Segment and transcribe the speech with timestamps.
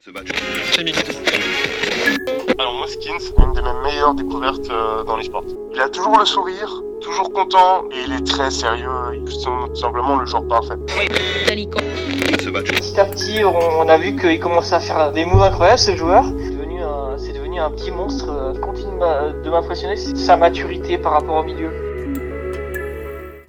[0.00, 0.28] ce match.
[2.58, 5.44] Alors moi Skins, c'est une de mes meilleures découvertes euh, dans les sports.
[5.74, 8.88] Il a toujours le sourire, toujours content et il est très sérieux.
[9.26, 10.76] C'est tout simplement le joueur parfait.
[10.88, 11.68] Petit
[12.98, 16.24] à petit, on, a vu qu'il commençait à faire des moves incroyables, ce joueur.
[16.24, 18.30] C'est devenu un, c'est devenu un petit monstre.
[18.30, 21.68] euh, Il continue de m'impressionner, c'est sa maturité par rapport au milieu.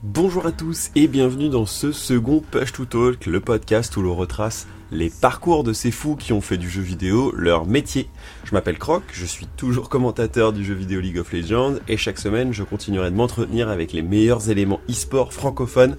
[0.04, 4.16] Bonjour à tous et bienvenue dans ce second Push to Talk, le podcast où l'on
[4.16, 8.10] retrace les parcours de ces fous qui ont fait du jeu vidéo leur métier.
[8.44, 12.20] Je m'appelle Croc, je suis toujours commentateur du jeu vidéo League of Legends et chaque
[12.20, 15.95] semaine je continuerai de m'entretenir avec les meilleurs éléments e-sport francophones,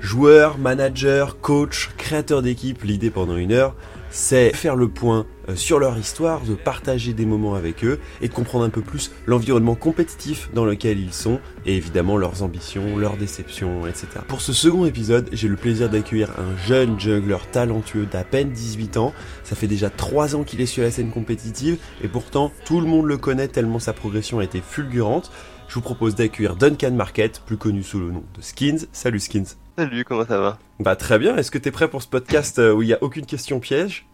[0.00, 2.82] joueurs, managers, coachs, créateurs d'équipe.
[2.84, 3.74] L'idée pendant une heure,
[4.10, 5.26] c'est faire le point
[5.56, 9.10] sur leur histoire, de partager des moments avec eux et de comprendre un peu plus
[9.26, 14.06] l'environnement compétitif dans lequel ils sont et évidemment leurs ambitions, leurs déceptions, etc.
[14.28, 18.96] Pour ce second épisode, j'ai le plaisir d'accueillir un jeune jungler talentueux d'à peine 18
[18.96, 19.12] ans.
[19.44, 22.86] Ça fait déjà 3 ans qu'il est sur la scène compétitive et pourtant tout le
[22.86, 25.30] monde le connaît tellement sa progression a été fulgurante.
[25.68, 28.88] Je vous propose d'accueillir Duncan Market, plus connu sous le nom de Skins.
[28.92, 29.56] Salut Skins.
[29.78, 30.58] Salut, comment ça va?
[30.80, 32.98] Bah très bien, est-ce que t'es prêt pour ce podcast euh, où il n'y a
[33.02, 34.09] aucune question piège?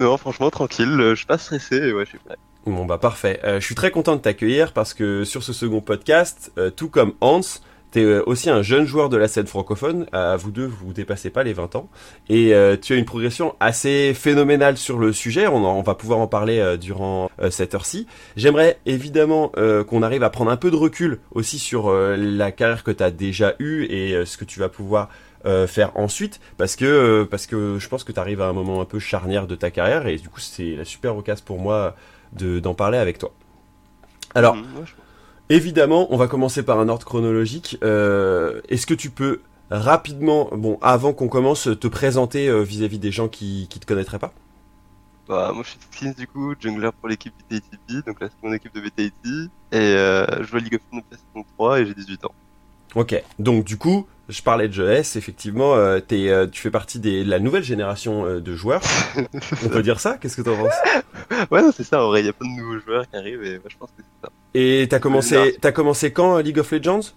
[0.00, 2.18] Non, franchement, tranquille, euh, je suis pas stressé, ouais, je suis.
[2.64, 3.40] Bon bah parfait.
[3.42, 6.88] Euh, je suis très content de t'accueillir parce que sur ce second podcast, euh, tout
[6.88, 7.40] comme Hans,
[7.90, 10.06] t'es aussi un jeune joueur de la scène francophone.
[10.12, 11.90] À vous deux, vous dépassez pas les 20 ans
[12.30, 15.46] et tu as une progression assez phénoménale sur le sujet.
[15.46, 18.06] On, on va pouvoir en parler durant cette heure-ci.
[18.34, 19.52] J'aimerais évidemment
[19.86, 23.10] qu'on arrive à prendre un peu de recul aussi sur la carrière que tu as
[23.10, 25.10] déjà eue et ce que tu vas pouvoir
[25.46, 28.52] euh, faire ensuite parce que euh, parce que je pense que tu arrives à un
[28.52, 31.58] moment un peu charnière de ta carrière et du coup c'est la super occasion pour
[31.58, 31.96] moi
[32.32, 33.32] de d'en parler avec toi.
[34.34, 34.94] Alors, je-
[35.50, 37.78] évidemment, on va commencer par un ordre chronologique.
[37.84, 43.28] Euh, Est-ce que tu peux rapidement, bon, avant qu'on commence, te présenter vis-à-vis des gens
[43.28, 44.32] qui qui te connaîtraient pas?
[45.28, 48.52] Bah, moi, je suis Skins, du coup, jungler pour l'équipe VTATP, donc là, c'est mon
[48.52, 51.94] équipe de VTAT, et euh, je joue à League of Legends saison 3, et j'ai
[51.94, 52.34] 18 ans.
[52.94, 53.22] Ok.
[53.38, 55.16] Donc du coup, je parlais de jeunesse.
[55.16, 58.82] Effectivement, euh, euh, tu fais partie des, de la nouvelle génération euh, de joueurs.
[59.64, 60.18] On peut dire ça?
[60.18, 60.74] Qu'est-ce que t'en penses?
[61.50, 63.42] Ouais, non, c'est ça, en vrai, il y a plein de nouveaux joueurs qui arrivent,
[63.42, 64.32] et moi, je pense que c'est ça.
[64.54, 67.12] Et t'as commencé, t'as commencé quand League of Legends?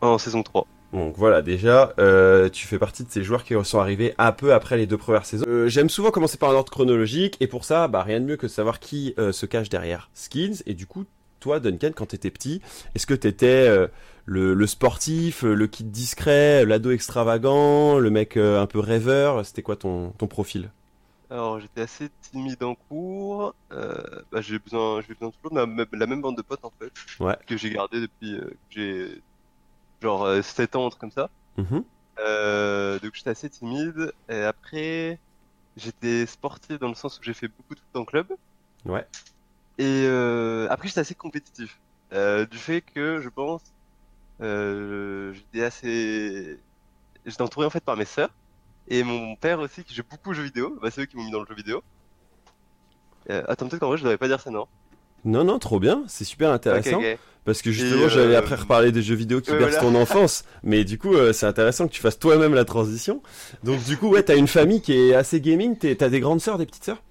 [0.00, 0.66] En saison 3.
[0.94, 4.54] Donc voilà, déjà, euh, tu fais partie de ces joueurs qui sont arrivés un peu
[4.54, 5.44] après les deux premières saisons.
[5.48, 8.36] Euh, J'aime souvent commencer par un ordre chronologique, et pour ça, bah, rien de mieux
[8.36, 10.62] que de savoir qui euh, se cache derrière Skins.
[10.66, 11.04] Et du coup,
[11.44, 12.62] toi, Duncan, quand t'étais petit,
[12.94, 13.86] est-ce que t'étais euh,
[14.24, 19.44] le, le sportif, euh, le kid discret, l'ado extravagant, le mec euh, un peu rêveur?
[19.44, 20.70] C'était quoi ton, ton profil?
[21.30, 25.84] Alors, j'étais assez timide en cours, euh, bah, j'ai besoin, j'ai besoin toujours de ma-
[25.92, 27.36] la même bande de potes, en fait, Ouais.
[27.46, 29.22] que j'ai gardé depuis euh, que j'ai,
[30.02, 31.30] genre, euh, 7 ans, un truc comme ça.
[31.56, 31.84] Mhm.
[32.20, 34.12] Euh, donc j'étais assez timide.
[34.28, 35.20] Et après,
[35.76, 38.32] j'étais sportif dans le sens où j'ai fait beaucoup de foot en club.
[38.84, 39.06] Ouais.
[39.78, 41.80] Et euh, après, j'étais assez compétitif.
[42.12, 43.62] Euh, du fait que, je pense,
[44.40, 46.58] euh, j'étais assez...
[47.26, 48.30] J'étais entouré en fait par mes sœurs.
[48.88, 50.78] Et mon père aussi, qui joue beaucoup aux jeux vidéo.
[50.82, 51.82] Bah, c'est eux qui m'ont mis dans le jeu vidéo.
[53.28, 54.66] Attends, peut-être qu'en vrai, je devrais pas dire ça, non?
[55.24, 57.00] Non, non, trop bien, c'est super intéressant.
[57.44, 59.90] Parce que justement, j'allais après reparler des jeux vidéo qui ouais, bercent voilà.
[59.90, 60.44] ton enfance.
[60.62, 63.22] Mais du coup, euh, c'est intéressant que tu fasses toi-même la transition.
[63.62, 65.76] Donc du coup, ouais, t'as une famille qui est assez gaming.
[65.76, 67.02] T'as des grandes sœurs, des petites sœurs?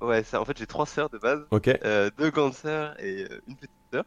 [0.00, 1.46] Ouais, ça, en fait, j'ai trois sœurs de base.
[1.50, 1.68] Ok.
[1.68, 4.04] euh, deux grandes sœurs et euh, une petite sœur.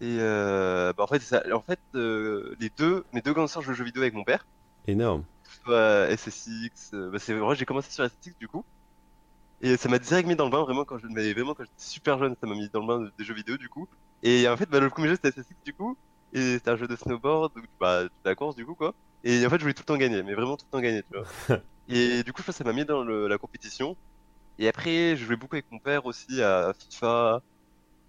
[0.00, 1.42] Et euh, bah en fait, ça.
[1.52, 4.46] En fait, les deux, mes deux grandes sœurs jouent aux jeux vidéo avec mon père.
[4.86, 5.24] Énorme.
[5.64, 6.90] Soit SSX.
[6.92, 8.64] bah c'est vrai, j'ai commencé sur SSX du coup.
[9.60, 11.74] Et ça m'a direct mis dans le bain vraiment quand je, mais vraiment quand j'étais
[11.84, 13.86] super jeune, ça m'a mis dans le bain des jeux vidéo du coup.
[14.22, 15.96] Et en fait, bah, le premier jeu c'était SSX du coup.
[16.32, 18.94] Et c'était un jeu de snowboard, donc bah, de la course du coup quoi.
[19.24, 21.02] Et en fait, je voulais tout le temps gagner, mais vraiment tout le temps gagner,
[21.02, 21.26] tu vois.
[21.88, 23.96] et du coup, je pense que ça m'a mis dans le- la compétition.
[24.58, 27.42] Et après, je jouais beaucoup avec mon père aussi à FIFA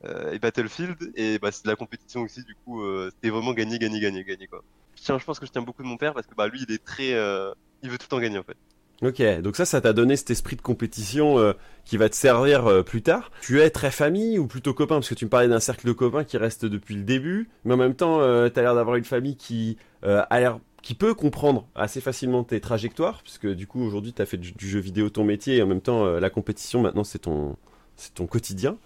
[0.06, 1.12] euh, et Battlefield.
[1.16, 4.24] Et bah, c'est de la compétition aussi, du coup, euh, c'était vraiment gagner, gagner, gagner,
[4.24, 4.64] gagner, quoi.
[4.96, 6.66] Je tiens, je pense que je tiens beaucoup de mon père parce que bah, lui,
[6.68, 7.14] il est très.
[7.14, 8.58] euh, il veut tout temps gagner, en fait.
[9.02, 9.22] Ok.
[9.42, 11.54] Donc ça, ça t'a donné cet esprit de compétition
[11.86, 13.32] qui va te servir plus tard.
[13.40, 14.96] Tu es très famille ou plutôt copain?
[14.96, 17.76] Parce que tu me parlais d'un cercle de copains qui reste depuis le début, mais
[17.76, 21.68] en même temps, euh, t'as l'air d'avoir une famille qui a l'air qui peut comprendre
[21.76, 25.24] assez facilement tes trajectoires, puisque du coup aujourd'hui t'as fait du, du jeu vidéo ton
[25.24, 27.58] métier et en même temps euh, la compétition maintenant c'est ton
[27.96, 28.78] c'est ton quotidien.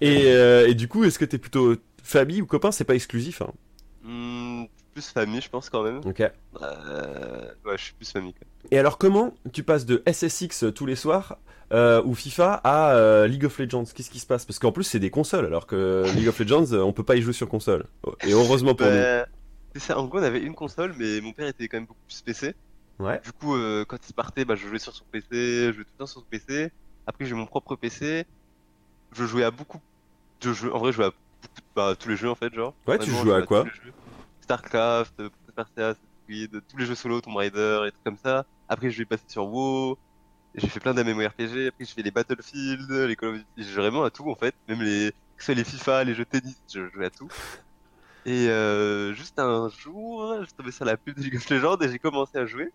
[0.00, 2.70] Et, euh, et du coup, est-ce que t'es plutôt famille ou copain?
[2.70, 3.42] C'est pas exclusif.
[3.42, 3.52] Hein.
[4.04, 4.64] Hmm,
[4.94, 6.00] plus famille, je pense, quand même.
[6.04, 6.20] Ok.
[6.20, 6.30] Euh,
[7.66, 8.34] ouais, je suis plus famille.
[8.70, 11.38] Et alors comment tu passes de SSX tous les soirs
[11.72, 13.84] ou FIFA à League of Legends?
[13.94, 14.44] Qu'est-ce qui se passe?
[14.44, 17.22] Parce qu'en plus c'est des consoles, alors que League of Legends on peut pas y
[17.22, 17.86] jouer sur console.
[18.24, 19.24] Et heureusement pour nous.
[19.72, 22.00] C'est ça, en gros, on avait une console, mais mon père était quand même beaucoup
[22.06, 22.54] plus PC.
[22.98, 23.20] Ouais.
[23.24, 25.90] Du coup, euh, quand il partait, bah, je jouais sur son PC, je jouais tout
[25.94, 26.70] le temps sur son PC.
[27.06, 28.26] Après, j'ai mon propre PC.
[29.12, 29.80] Je jouais à beaucoup
[30.40, 30.74] de jeux.
[30.74, 31.12] En vrai, je jouais à
[31.74, 32.74] bah, tous les jeux en fait, genre.
[32.86, 33.64] Ouais, tu jouais je à quoi.
[34.42, 38.44] Starcraft, euh, Persia, Assassin's Creed, tous les jeux solo, Tomb Raider et trucs comme ça.
[38.68, 39.96] Après, je vais passer sur WoW.
[40.54, 41.68] J'ai fait plein d'MMORPG.
[41.68, 43.70] Après, je fais les Battlefield, les Call of Duty.
[43.70, 44.54] J'ai vraiment à tout en fait.
[44.68, 47.28] Même les, que ce soit les FIFA, les jeux tennis, je jouais à tout.
[48.24, 51.78] Et euh, juste un jour, je suis tombé sur la pub de League of Legends
[51.80, 52.70] et j'ai commencé à jouer.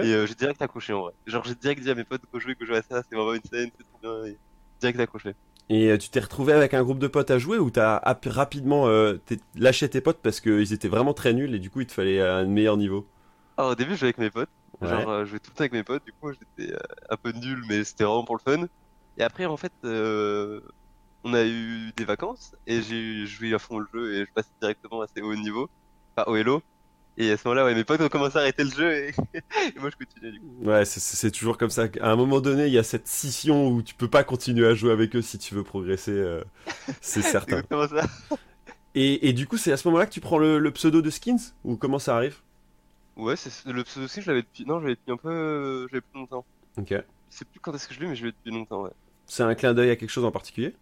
[0.00, 1.14] Et euh, j'ai direct accroché en vrai.
[1.26, 3.34] Genre j'ai direct dit à mes potes que jouer, que jouer à ça, c'est vraiment
[3.34, 4.24] une scène, c'est trop bien.
[4.26, 4.40] Et
[4.80, 5.34] direct accroché.
[5.70, 8.26] Et euh, tu t'es retrouvé avec un groupe de potes à jouer ou t'as ap-
[8.28, 9.18] rapidement euh,
[9.54, 12.20] lâché tes potes parce qu'ils étaient vraiment très nuls et du coup il te fallait
[12.20, 13.08] un meilleur niveau?
[13.56, 14.50] Alors au début je jouais avec mes potes.
[14.80, 14.88] Ouais.
[14.88, 16.78] Genre euh, je jouais tout le temps avec mes potes, du coup j'étais euh,
[17.10, 18.66] un peu nul mais c'était vraiment pour le fun.
[19.16, 20.60] Et après en fait euh,
[21.24, 24.50] on a eu des vacances et j'ai joué à fond le jeu et je passais
[24.60, 25.68] directement à assez haut niveau.
[26.16, 26.62] Enfin au hello.
[27.16, 29.08] Et à ce moment-là ouais mes potes ont commencé à arrêter le jeu et,
[29.76, 30.54] et moi je continuais du coup.
[30.62, 31.86] Ouais, c'est- toujours comme ça.
[32.00, 34.74] À un moment donné, il y a cette scission où tu peux pas continuer à
[34.74, 36.12] jouer avec eux si tu veux progresser.
[36.12, 36.42] euh,
[37.00, 37.58] c'est certain.
[37.58, 38.06] exactement ça.
[38.94, 41.10] Et, et du coup, c'est à ce moment-là que tu prends le, le pseudo de
[41.10, 42.36] Skins Ou comment ça arrive?
[43.16, 44.64] Ouais c'est le pseudo aussi je l'avais depuis.
[44.66, 45.86] Non je l'avais depuis un peu.
[45.88, 46.46] Je l'avais plus longtemps.
[46.76, 46.94] Ok.
[47.30, 48.90] Je sais plus quand est-ce que je l'ai mais je l'ai depuis longtemps ouais.
[49.26, 50.76] C'est un clin d'œil à quelque chose en particulier?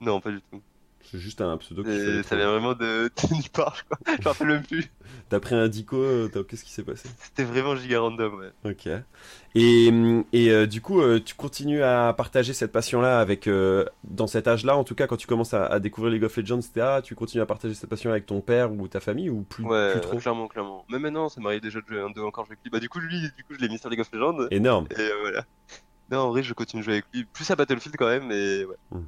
[0.00, 0.62] Non pas du tout.
[1.10, 3.98] C'est juste un pseudo que tu Et fallait ça vient vraiment de, nulle part, crois.
[4.06, 4.90] Je me rappelle même plus.
[5.30, 8.70] T'as pris un dico, euh, qu'est-ce qui s'est passé C'était vraiment giga random, ouais.
[8.70, 8.88] Ok.
[9.54, 9.88] Et,
[10.32, 14.48] et euh, du coup, euh, tu continues à partager cette passion-là avec, euh, dans cet
[14.48, 17.14] âge-là, en tout cas, quand tu commences à, à découvrir League of Legends, etc., tu
[17.14, 20.00] continues à partager cette passion avec ton père ou ta famille ou plus, Ouais, plus
[20.02, 20.84] trop clairement, clairement.
[20.90, 22.70] Même maintenant, ça m'arrive déjà de jouer un deux encore jouer avec lui.
[22.70, 24.46] Bah, du coup, lui, du coup, je l'ai mis sur League of Legends.
[24.50, 24.86] Énorme.
[24.90, 25.44] Et euh, voilà.
[26.10, 27.24] Non, en vrai, je continue de jouer avec lui.
[27.24, 29.00] Plus à Battlefield quand même, mais ouais.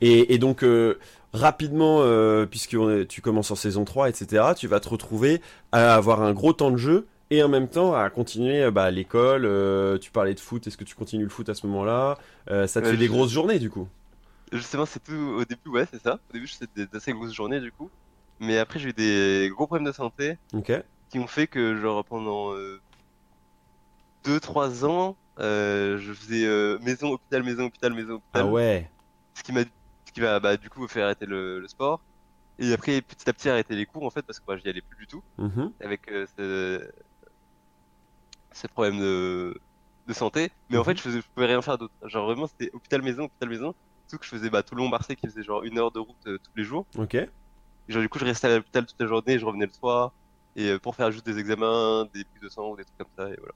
[0.00, 0.98] Et, et donc, euh,
[1.32, 2.76] rapidement, euh, puisque
[3.08, 5.40] tu commences en saison 3, etc., tu vas te retrouver
[5.72, 8.84] à avoir un gros temps de jeu et en même temps à continuer euh, bah,
[8.84, 9.44] à l'école.
[9.44, 12.18] euh, tu parlais de foot, est-ce que tu continues le foot à ce moment-là?
[12.66, 13.88] Ça te fait des grosses journées, du coup.
[14.52, 16.20] Justement, c'est tout au début, ouais, c'est ça.
[16.30, 17.90] Au début, c'était des assez grosses journées, du coup.
[18.38, 20.72] Mais après, j'ai eu des gros problèmes de santé Ok.
[21.10, 22.52] qui ont fait que, genre, pendant
[24.24, 26.46] 2-3 ans, je faisais
[26.84, 28.42] maison, hôpital, maison, hôpital, maison, hôpital.
[28.42, 28.88] Ah ouais.
[29.36, 32.04] Ce qui m'a ce qui va bah du coup faire arrêter le, le sport.
[32.58, 34.82] Et après petit à petit arrêter les cours en fait parce que bah, j'y allais
[34.82, 35.22] plus du tout.
[35.38, 35.74] Mhm.
[35.80, 36.90] avec euh, ce-
[38.52, 39.54] ces problèmes de
[40.06, 40.50] de santé.
[40.70, 41.94] Mais en fait je faisais je pouvais rien faire d'autre.
[42.04, 43.74] Genre vraiment c'était hôpital maison hôpital maison.
[44.08, 46.38] Surtout que je faisais bah Toulon Marseille qui faisait genre une heure de route euh,
[46.38, 46.86] tous les jours.
[46.96, 47.14] Ok.
[47.16, 47.28] et
[47.88, 50.16] genre du coup je restais à l'hôpital toute la journée je revenais le soir.
[50.56, 53.10] Et euh, pour faire juste des examens des prises de sang ou des trucs comme
[53.18, 53.54] ça et voilà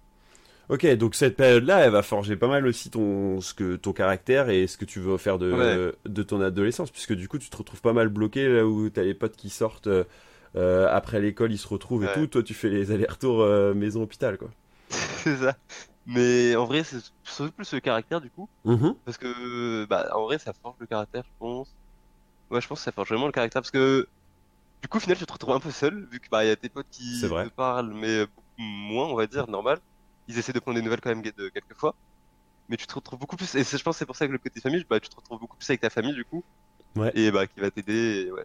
[0.70, 4.50] Ok, donc cette période-là, elle va forger pas mal aussi ton, ce que, ton caractère
[4.50, 6.10] et ce que tu veux faire de, Ouais.
[6.10, 9.02] de ton adolescence, puisque du coup tu te retrouves pas mal bloqué là où t'as
[9.02, 10.04] les potes qui sortent euh,
[10.56, 12.14] euh, après l'école, ils se retrouvent et Ouais.
[12.14, 12.26] tout.
[12.28, 14.50] Toi, tu fais les allers-retours euh, maison-hôpital, quoi.
[15.24, 15.56] c'est ça
[16.06, 18.94] mais en vrai c'est surtout plus le caractère du coup Mhm.
[19.04, 21.74] Parce que, bah, en vrai, ça forge le caractère, je pense.
[22.50, 24.08] Ouais, je pense que ça forge vraiment le caractère parce que,
[24.82, 26.50] du coup, au final, tu te retrouves un peu seul, vu que, bah, il y
[26.50, 29.80] a tes potes qui te parlent, mais beaucoup moins, on va dire, normal.
[30.30, 31.94] Ils essaient de prendre des nouvelles quand même de quelques fois.
[32.68, 34.60] Mais tu te retrouves beaucoup plus, et je pense c'est pour ça que le côté
[34.60, 36.44] famille, bah, tu te retrouves beaucoup plus avec ta famille, du coup.
[36.94, 37.10] Ouais.
[37.14, 38.44] Et, bah, qui va t'aider, et ouais.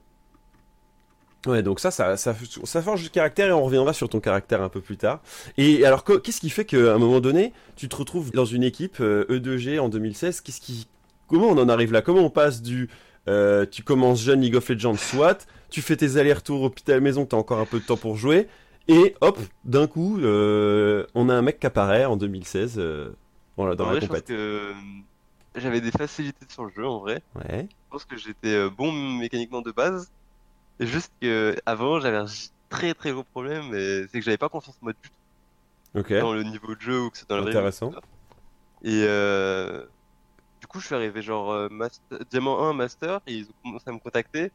[1.45, 4.63] Ouais, donc ça, ça, ça, ça forge le caractère et on reviendra sur ton caractère
[4.63, 5.21] un peu plus tard.
[5.57, 8.97] Et alors, qu'est-ce qui fait qu'à un moment donné, tu te retrouves dans une équipe
[8.99, 10.87] euh, E2G en 2016 Qu'est-ce qui,
[11.27, 12.01] comment on en arrive là?
[12.01, 12.89] Comment on passe du,
[13.27, 17.37] euh, tu commences jeune League of Legends, soit, tu fais tes allers-retours hôpital maison, t'as
[17.37, 18.47] encore un peu de temps pour jouer,
[18.87, 23.13] et hop, d'un coup, euh, on a un mec qui apparaît en 2016, euh,
[23.57, 24.27] voilà, dans en la vrai, je pense compète.
[24.27, 24.73] que euh,
[25.55, 27.21] j'avais des facilités sur le jeu, en vrai.
[27.35, 27.67] Ouais.
[27.69, 30.11] Je pense que j'étais euh, bon mécaniquement de base.
[30.79, 32.25] Juste que, avant, j'avais un
[32.69, 35.15] très très gros problème, et c'est que j'avais pas confiance en moi du tout.
[35.99, 36.11] Ok.
[36.19, 37.91] dans le niveau de jeu ou que c'est dans la Intéressant.
[38.83, 39.85] Et euh,
[40.59, 43.85] du coup, je suis arrivé genre euh, master, diamant 1, master, et ils ont commencé
[43.89, 44.51] à me contacter.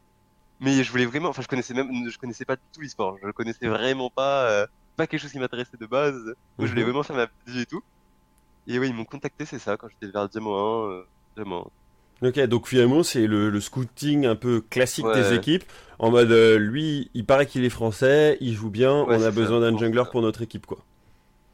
[0.61, 3.17] Mais je voulais vraiment, enfin, je connaissais même, je connaissais pas du tout l'e-sport.
[3.25, 4.65] Je connaissais vraiment pas, euh,
[4.95, 6.15] pas quelque chose qui m'intéressait de base.
[6.57, 6.89] Moi, je voulais Mhm.
[6.89, 7.81] vraiment faire ma vie et tout.
[8.67, 11.03] Et ouais, ils m'ont contacté, c'est ça, quand j'étais vers diamant 1, euh,
[11.37, 11.71] diamant
[12.23, 12.27] 1.
[12.27, 15.13] Ok, donc finalement c'est le, le scouting un peu classique Ouais.
[15.15, 15.63] des équipes,
[15.97, 19.31] en mode euh, lui, il paraît qu'il est français, il joue bien, Ouais, on a
[19.31, 20.85] besoin d'un jungler pour notre équipe quoi.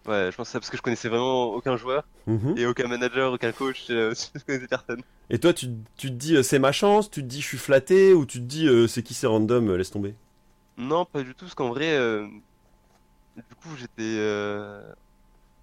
[0.07, 2.57] Ouais, je pense que ça parce que je connaissais vraiment aucun joueur Mhm.
[2.57, 5.01] et aucun manager, aucun coach, euh, je connaissais personne.
[5.29, 7.57] Et toi, tu, tu te dis euh, c'est ma chance, tu te dis je suis
[7.57, 10.15] flatté, ou tu te dis euh, c'est qui c'est random, euh, laisse tomber.
[10.77, 11.97] Non, pas du tout, parce qu'en vrai,
[13.35, 14.17] du coup, j'étais,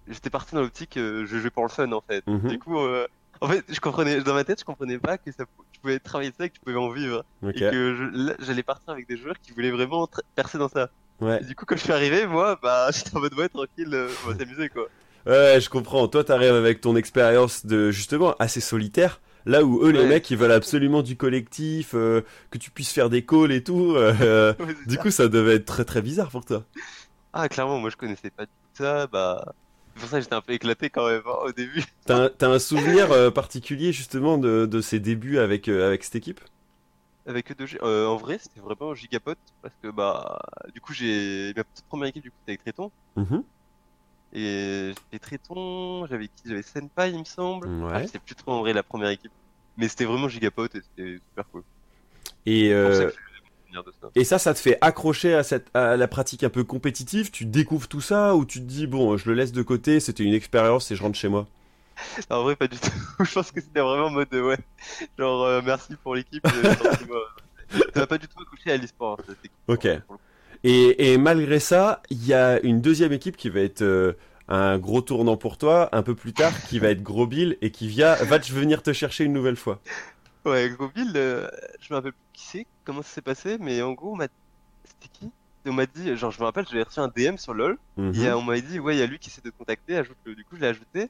[0.07, 2.25] j'étais parti dans l'optique, je jouais pour le fun, en fait.
[2.27, 2.49] Mhm.
[2.49, 5.79] Du coup, en fait, je comprenais, dans ma tête, je comprenais pas que ça, tu
[5.79, 7.23] pouvais travailler ça et que tu pouvais en vivre.
[7.53, 10.89] Et que j'allais partir avec des joueurs qui voulaient vraiment percer dans ça.
[11.21, 11.41] Ouais.
[11.41, 14.09] Et du coup, quand je suis arrivé, moi, bah, j'étais en mode, ouais, tranquille, euh,
[14.25, 14.87] on va s'amuser, quoi.
[15.25, 16.07] Ouais, je comprends.
[16.07, 19.21] Toi, t'arrives avec ton expérience de justement assez solitaire.
[19.47, 23.09] Là où eux, les mecs, ils veulent absolument du collectif, euh, que tu puisses faire
[23.09, 23.93] des calls et tout.
[23.95, 25.01] euh, Ouais, du ça.
[25.01, 26.63] coup, ça devait être très très bizarre pour toi.
[27.33, 29.53] Ah, clairement, moi je connaissais pas tout ça, bah.
[29.93, 31.83] C'est pour ça que j'étais un peu éclaté quand même hein, au début.
[32.05, 36.41] T'as un, un souvenir particulier justement de, de ces débuts avec avec cette équipe?
[37.27, 40.39] Avec eux deux, euh, en vrai, c'était vraiment gigapote parce que bah,
[40.73, 43.43] du coup, j'ai ma petite première équipe du coup c'était avec Tréton Mhm.
[44.33, 47.67] et j'avais Tréton, j'avais qui, j'avais Senpai il me semble.
[47.67, 47.91] Ouais.
[47.93, 49.31] Ah, sais plus trop en vrai la première équipe,
[49.77, 51.63] mais c'était vraiment gigapote et c'était super cool.
[52.45, 53.09] Et euh,
[54.15, 57.31] et ça, ça te fait accrocher à cette à la pratique un peu compétitive?
[57.31, 59.99] Tu découvres tout ça ou tu te dis bon, je le laisse de côté.
[59.99, 61.47] C'était une expérience et je rentre chez moi?
[62.29, 62.91] En vrai, pas du tout.
[63.23, 64.57] je pense que c'était vraiment en mode euh, ouais,
[65.17, 66.45] genre euh, merci pour l'équipe.
[66.45, 66.73] euh,
[67.93, 69.19] ça m'a pas du tout accroché à l'e-sport.
[69.29, 69.33] hein,
[69.67, 69.85] Ok.
[69.85, 69.99] le.
[70.63, 74.13] Et, et malgré ça, il y a une deuxième équipe qui va être euh,
[74.47, 77.71] un gros tournant pour toi un peu plus tard, qui va être Gros Bill et
[77.71, 79.79] qui vient, va venir te chercher une nouvelle fois.
[80.45, 81.47] Ouais, Groville, euh,
[81.81, 84.27] je me rappelle plus qui c'est, comment ça s'est passé, mais en gros, on m'a...
[84.83, 85.31] c'était qui?
[85.67, 88.13] On m'a dit, genre, je me rappelle, j'avais reçu un DM sur LoL, Mhm.
[88.15, 90.35] et on m'avait dit, ouais, il y a lui qui essaie de te contacter, ajoute-le.
[90.35, 91.09] Du coup, je l'ai ajouté,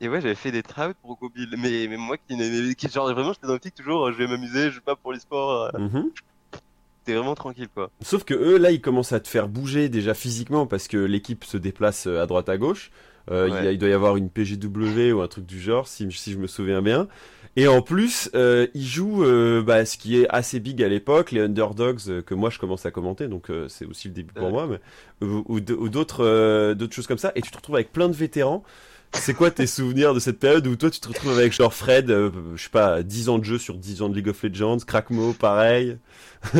[0.00, 2.36] et ouais, j'avais fait des tryouts pour Groville, mais, mais moi qui,
[2.76, 5.12] qui genre, vraiment, j'étais dans l'optique toujours, euh, je vais m'amuser, je vais pas pour
[5.12, 6.10] l'e-sport, euh, Mhm.
[7.04, 7.90] c'était vraiment tranquille, quoi.
[8.02, 11.44] Sauf que eux, là, ils commencent à te faire bouger déjà physiquement parce que l'équipe
[11.44, 12.90] se déplace euh, à droite à gauche.
[13.30, 16.32] Euh, il, a- doit y avoir une PGW ou un truc du genre, si, si
[16.32, 17.08] je me souviens bien.
[17.56, 21.32] Et en plus, euh, ils jouent euh, bah, ce qui est assez big à l'époque,
[21.32, 24.50] les underdogs que moi je commence à commenter, donc euh, c'est aussi le début pour
[24.50, 27.32] moi, mais, ou, ou d'autres euh, d'autres choses comme ça.
[27.34, 28.62] Et tu te retrouves avec plein de vétérans.
[29.14, 32.10] C'est quoi tes souvenirs de cette période où toi tu te retrouves avec genre Fred,
[32.10, 34.78] euh, je sais pas, 10 ans de jeu sur 10 ans de League of Legends,
[34.86, 35.98] Crackmo, pareil.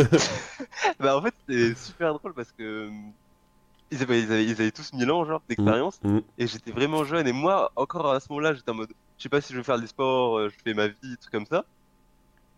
[1.00, 2.90] Bah, en fait, c'était super drôle parce que, euh,
[3.90, 6.22] ils avaient, ils avaient, ils avaient tous 1000 ans, genre, d'expérience, Mhm.
[6.38, 9.28] et j'étais vraiment jeune, et moi, encore à ce moment-là, j'étais en mode, je sais
[9.28, 11.64] pas si je veux faire des sports, euh, je fais ma vie, trucs comme ça.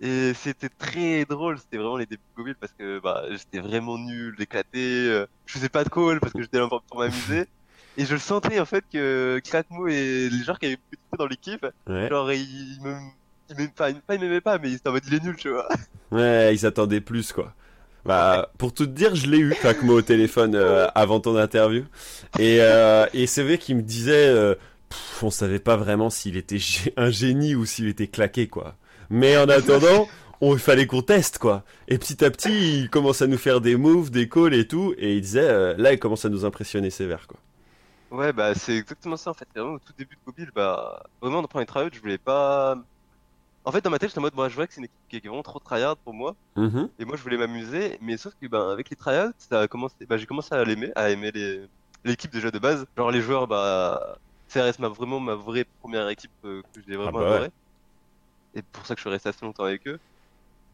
[0.01, 3.99] Et c'était très drôle, c'était vraiment les débuts de Gobile parce que bah, j'étais vraiment
[3.99, 5.05] nul, éclaté,
[5.45, 7.47] je faisais pas de call parce que j'étais là pour m'amuser.
[7.97, 11.19] Et je le sentais en fait que Crackmo et les joueurs qui avaient plus de
[11.19, 12.09] dans l'équipe, Ouais.
[12.09, 12.95] genre ils, me,
[13.51, 15.37] ils m'aimaient pas, pas ils m'aimaient pas, mais ils étaient en mode il est nul,
[15.37, 15.69] tu vois.
[16.13, 17.53] Ouais, ils attendaient plus, quoi.
[18.07, 21.85] Bah, pour tout te dire, je l'ai eu, Crackmo, au téléphone euh, avant ton interview.
[22.39, 24.55] Et, euh, et c'est vrai qu'il me disait, euh,
[24.89, 26.59] pff, on savait pas vraiment s'il était
[26.97, 28.77] un génie ou s'il était claqué, quoi.
[29.11, 30.09] Mais en attendant,
[30.41, 31.65] on, il fallait qu'on teste, quoi.
[31.89, 34.95] Et petit à petit, il commence à nous faire des moves, des calls et tout.
[34.97, 37.39] Et il disait, euh, là, il commence à nous impressionner sévère, quoi.
[38.11, 39.47] Ouais, bah c'est exactement ça en fait.
[39.55, 42.77] Vraiment au tout début de Mobile, bah vraiment dans premier tryhard, je voulais pas.
[43.65, 44.99] En fait, dans ma tête, j'étais en mode, moi, je vois que c'est une équipe
[45.09, 46.91] qui est vraiment trop tryhard pour moi, Mhm.
[46.99, 49.97] et moi, je voulais m'amuser, mais sauf que, bah, avec les tryhards, ça a commencé,
[50.09, 51.67] bah, j'ai commencé à l'aimer, à aimer les
[52.05, 52.87] l'équipe déjà de base.
[52.97, 56.97] Genre les joueurs, bah, ça reste ma vraiment ma vraie première équipe euh, que j'ai
[56.97, 57.35] vraiment Ah bah ouais.
[57.37, 57.51] adoré,
[58.55, 59.99] et pour ça que je suis resté assez longtemps avec eux.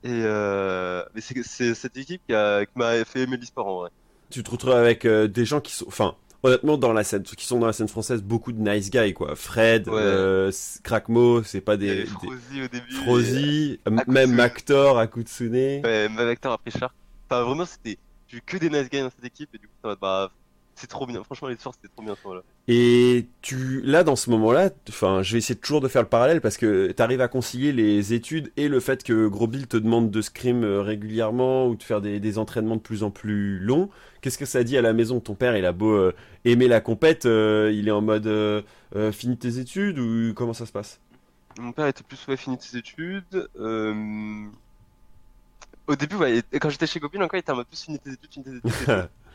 [0.02, 1.04] Et euh...
[1.14, 3.90] mais c'est c'est cette équipe qui a qui m'a fait aimer l'e-sport en vrai.
[4.30, 7.44] Tu te retrouves avec euh, des gens qui sont, enfin, honnêtement, dans la scène, qui
[7.46, 9.34] sont dans la scène française, beaucoup de nice guys, quoi.
[9.36, 9.94] Fred, Ouais.
[9.96, 10.52] euh,
[10.82, 12.92] Crackmo, c'est pas des, des- Frozy au début.
[13.04, 14.12] Frozy, Akutsune.
[14.14, 15.52] même Actor, Akutsune.
[15.54, 16.94] Ouais, même acteur après Shark.
[17.30, 17.98] Enfin, vraiment, c'était.
[18.28, 20.30] J'ai eu que des nice guys dans cette équipe et du coup, ça va, bah,
[20.76, 21.24] c'est trop bien.
[21.24, 22.42] Franchement, les sources, c'était trop bien ce moment-là.
[22.68, 26.40] Et tu, là, dans ce moment-là, enfin, je vais essayer toujours de faire le parallèle
[26.40, 30.10] parce que t'arrives à concilier les études et le fait que Gros Bill te demande
[30.10, 33.88] de scrim euh, régulièrement ou de faire des, des entraînements de plus en plus longs.
[34.20, 36.14] Qu'est-ce que ça dit à la maison Ton père, il a beau euh,
[36.44, 38.62] aimer la compète, euh, il est en mode euh,
[39.12, 41.00] finis tes études ou comment ça se passe?
[41.58, 43.48] Mon père était plus, ouais, fini ses études.
[45.86, 48.10] Au début, ouais, quand j'étais chez Gobin, encore, il était en mode plus fini tes
[48.10, 49.08] études, fini tes études.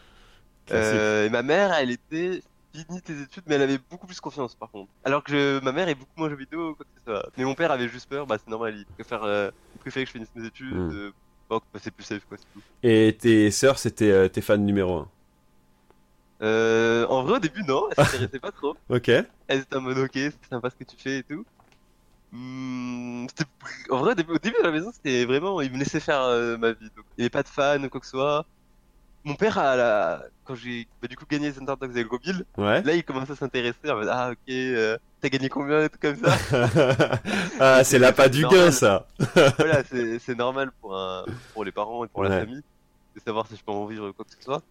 [0.71, 2.41] euh, et ma mère, elle était
[2.75, 4.93] fini tes études, mais elle avait beaucoup plus confiance, par contre.
[5.03, 7.29] Alors que je- ma mère est beaucoup moins jeux vidéo, quoi que ce soit.
[7.37, 10.09] Mais mon père avait juste peur, bah, c'est normal, il préfère, euh, il préférait que
[10.09, 10.89] je finisse mes études.
[10.89, 10.91] Mm.
[10.91, 11.11] euh,
[11.49, 12.63] bon, bah, c'est plus safe, quoi, c'est tout.
[12.83, 15.11] Et tes sœurs, c'était euh, tes fans numéro un?
[16.41, 18.77] Euh, en vrai, au début, non, elle s'intéressait pas trop.
[18.89, 19.09] Ok.
[19.47, 21.45] Elle était en mode ok, c'est sympa ce que tu fais et tout.
[22.31, 23.27] Hmm,
[23.91, 26.21] en vrai, au début, au début de la maison, c'était vraiment, il me laissait faire
[26.23, 26.89] euh, ma vie.
[26.95, 28.47] Donc, il n'y avait pas de fan ou quoi que ce soit.
[29.23, 30.23] Mon père, à la...
[30.45, 32.81] quand j'ai bah, du coup gagné les Underdogs avec Gobil, Ouais.
[32.81, 35.99] là il commençait à s'intéresser en mode ah ok, euh, t'as gagné combien et tout
[36.01, 36.35] comme ça?
[37.59, 39.05] ah, c'est l'appât du gain, ça.
[39.57, 41.25] voilà, c'est c'est normal pour, un...
[41.53, 42.29] pour les parents et pour Ouais.
[42.29, 42.61] la famille
[43.15, 44.61] de savoir si je peux en vivre ou quoi que ce soit.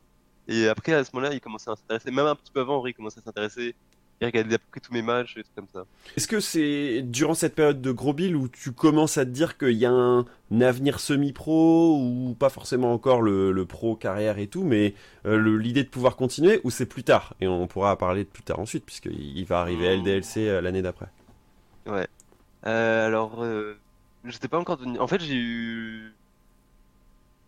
[0.48, 2.94] Et après, à ce moment-là, il commençait à s'intéresser, même un petit peu avant, il
[2.94, 3.74] commençait à s'intéresser.
[4.20, 5.84] Il regardait à peu près tous mes matchs, et tout comme ça.
[6.16, 9.56] Est-ce que c'est durant cette période de gros bill où tu commences à te dire
[9.56, 10.26] qu'il y a un
[10.60, 14.94] avenir semi-pro ou pas forcément encore le, le pro carrière et tout, mais
[15.26, 17.34] euh, l'idée de pouvoir continuer ou c'est plus tard?
[17.40, 21.06] Et on pourra parler plus tard ensuite puisqu'il il va arriver LDLC euh, l'année d'après.
[21.86, 22.06] Ouais.
[22.66, 23.78] Euh, alors, euh,
[24.24, 24.98] j'étais pas encore devenu.
[24.98, 26.12] En fait, j'ai eu.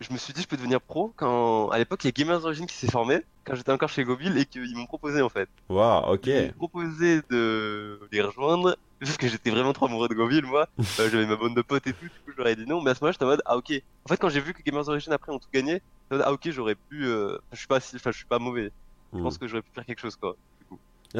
[0.02, 2.44] Je me suis dit, je peux devenir pro quand, à l'époque, il y a Gamers
[2.44, 5.48] Origin qui s'est formé, quand j'étais encore chez Gobil, et qu'ils m'ont proposé, en fait.
[5.68, 6.26] Waouh, ok.
[6.26, 10.68] Ils m'ont proposé de les rejoindre, parce que j'étais vraiment trop amoureux de Gobil, moi.
[11.00, 12.94] Euh, J'avais ma bande de potes et tout, du coup, ai dit non, mais à
[12.94, 13.72] ce moment-là, j'étais en mode, ah, ok.
[14.04, 15.82] En fait, quand j'ai vu que Gamers Origin après ont tout gagné, j'étais
[16.12, 17.38] en mode, ah, ok, j'aurais pu, euh...
[17.52, 18.70] je suis pas si, enfin, je suis pas mauvais.
[19.12, 19.22] Je Hmm.
[19.24, 20.36] pense que j'aurais pu faire quelque chose, quoi.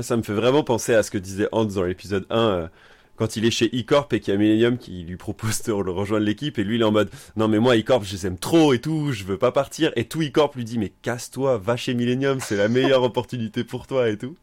[0.01, 2.69] Ça me fait vraiment penser à ce que disait Hans dans l'épisode 1, euh,
[3.17, 6.25] quand il est chez E-Corp et qu'il y a Millennium qui lui propose de rejoindre
[6.25, 8.73] l'équipe, et lui il est en mode non mais moi E-Corp je les aime trop
[8.73, 11.95] et tout, je veux pas partir, et tout E-Corp lui dit mais casse-toi, va chez
[11.95, 14.35] Millennium, c'est la meilleure opportunité pour toi et tout.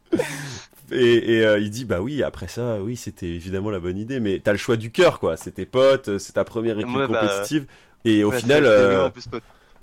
[0.92, 4.18] Et, et, euh, il dit bah oui après ça oui c'était évidemment la bonne idée
[4.18, 6.92] mais t'as le choix du cœur quoi c'est tes potes euh, c'est ta première équipe
[6.96, 7.66] Ouais, bah, compétitive
[8.04, 9.08] et au Ouais, final euh,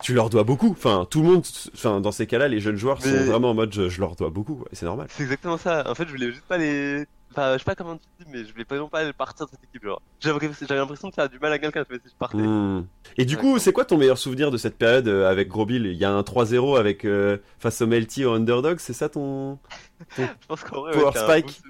[0.01, 3.01] tu leur dois beaucoup enfin tout le monde enfin dans ces cas-là les jeunes joueurs
[3.01, 5.89] sont vraiment en mode je, je leur dois beaucoup et c'est normal C'est exactement ça.
[5.89, 7.05] En fait, je voulais juste pas les.
[7.31, 9.51] Enfin, je sais pas comment tu dis, mais je voulais pas non pas partir de
[9.51, 9.83] cette équipe.
[9.83, 10.39] Genre, j'avais
[10.75, 12.37] l'impression de faire du mal à quelqu'un si je partais.
[12.37, 12.87] Hmm.
[13.17, 15.65] Et du Ouais, coup, c'est quoi ton meilleur souvenir de cette période euh, avec Gros
[15.65, 19.09] Bill Il y a un 3-0 avec euh, face au Melty au Underdog, c'est ça
[19.09, 19.59] ton
[20.17, 21.61] Je pense qu'en vrai, Power ouais, Spike?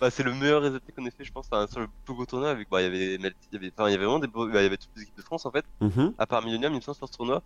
[0.00, 2.26] Bah, c'est le meilleur résultat qu'on ait fait, je pense, enfin, sur le plus gros
[2.26, 4.18] tournoi avec, bah, il y avait Melty, il y avait, enfin, il y avait vraiment
[4.18, 6.12] des beaux, bah, il y avait toutes les équipes de France, en fait, Mhm.
[6.18, 7.42] à part Millennium, il me semble, sur ce tournoi.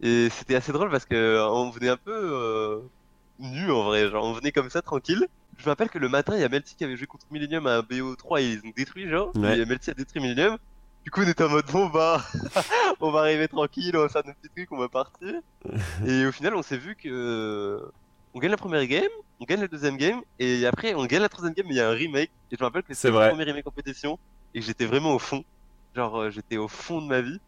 [0.00, 2.80] Et c'était assez drôle parce que, euh, on venait un peu, euh,
[3.38, 5.26] nu, en vrai, genre, on venait comme ça, tranquille.
[5.58, 7.66] Je me rappelle que le matin, il y a Melty qui avait joué contre Millennium
[7.66, 9.32] à un BO3 et ils ont détruit, genre.
[9.36, 9.58] Ouais.
[9.58, 10.56] Et Melty a détruit Millennium.
[11.04, 12.22] Du coup, on était en mode, bon, bah,
[13.00, 15.34] on va arriver tranquille, on va faire nos petits trucs, on va partir.
[16.06, 17.82] et au final, on s'est vu que,
[18.34, 19.08] on gagne la première game,
[19.40, 21.80] on gagne la deuxième game, et après, on gagne la troisième game, mais il y
[21.80, 22.30] a un remake.
[22.50, 24.18] Et je me rappelle que c'était le premier remake compétition,
[24.54, 25.44] et j'étais vraiment au fond.
[25.96, 27.40] Genre, euh, j'étais au fond de ma vie.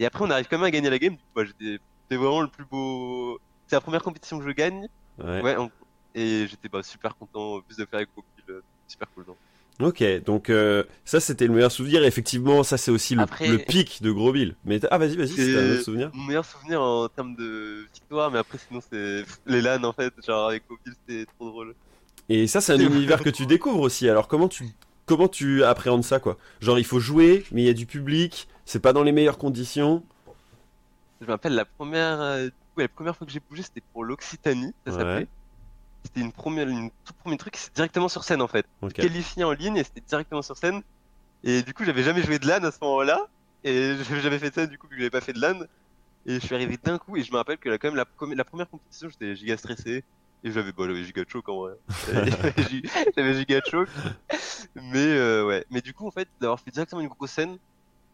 [0.00, 1.78] Et après, on arrive quand même à gagner la game, du coup, bah, j'étais,
[2.16, 4.88] vraiment le plus beau, c'est la première compétition que je gagne.
[5.22, 5.42] Ouais.
[5.42, 5.70] Ouais, on-
[6.14, 9.24] et j'étais bah, super content, en plus de faire avec Popil, euh, super cool.
[9.28, 9.36] non.
[9.88, 12.04] Ok, donc euh, ça c'était le meilleur souvenir.
[12.04, 14.54] Effectivement, ça c'est aussi le, Après- le pic de Gros Bill.
[14.64, 16.10] Mais ah vas-y, vas-y, c'est un autre souvenir.
[16.14, 20.14] Mon meilleur souvenir en termes de victoire, mais après sinon c'est les LAN en fait,
[20.24, 21.74] genre avec Popil c'était trop drôle.
[22.28, 24.08] Et ça c'est un univers que tu découvres aussi.
[24.08, 24.64] Alors comment tu
[25.06, 26.38] comment tu appréhendes ça quoi?
[26.60, 29.38] Genre il faut jouer, mais il y a du public, c'est pas dans les meilleures
[29.38, 30.04] conditions.
[31.20, 34.72] Je me rappelle la première, euh, la première fois que j'ai bougé c'était pour l'Occitanie,
[34.86, 35.26] ça Ouais.
[36.04, 38.66] C'était une première, une tout premier truc, c'est directement sur scène en fait.
[38.82, 38.92] Ok.
[38.92, 40.82] Qualifié en ligne et c'était directement sur scène.
[41.42, 43.26] Et du coup j'avais jamais joué de LAN à ce moment-là.
[43.64, 45.60] Et j'avais jamais fait de scène du coup vu que j'avais pas fait de LAN.
[46.26, 48.44] Et je suis arrivé d'un coup et je me rappelle que là, quand même la,
[48.44, 50.04] première compétition j'étais giga stressé.
[50.46, 51.72] Et j'avais, bah, j'avais giga choc en vrai.
[53.16, 53.88] J'avais giga choc.
[54.76, 55.64] Mais euh, ouais.
[55.70, 57.56] Mais du coup en fait d'avoir fait directement une grosse scène.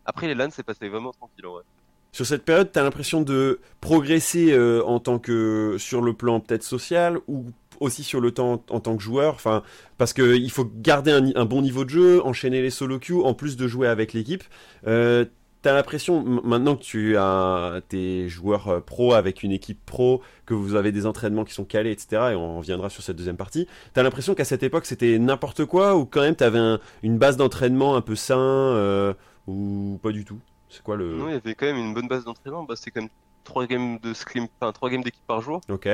[0.07, 1.65] Après les LAN c'est passé vraiment tranquille en vrai.
[2.13, 6.65] Sur cette période, t'as l'impression de progresser euh, en tant que sur le plan peut-être
[6.65, 7.45] social ou
[7.81, 9.35] aussi sur le temps en tant que joueur.
[9.35, 9.63] Enfin,
[9.99, 13.23] parce que il faut garder un, un bon niveau de jeu, enchaîner les solo queues
[13.25, 14.45] en plus de jouer avec l'équipe.
[14.87, 15.25] Euh,
[15.63, 20.55] T'as l'impression, maintenant que tu as tes joueurs euh, pro avec une équipe pro, que
[20.55, 23.69] vous avez des entraînements qui sont calés, etc., et on reviendra sur cette deuxième partie,
[23.93, 27.37] t'as l'impression qu'à cette époque c'était n'importe quoi, ou quand même t'avais un, une base
[27.37, 29.13] d'entraînement un peu sain, euh,
[29.47, 30.39] ou pas du tout?
[30.71, 31.15] C'est quoi le...
[31.19, 32.65] Non, il y avait quand même une bonne base d'entraînement.
[32.65, 33.11] Bah, c'était quand même
[33.45, 35.61] trois games de scrim, enfin trois games d'équipe par jour.
[35.69, 35.87] Ok.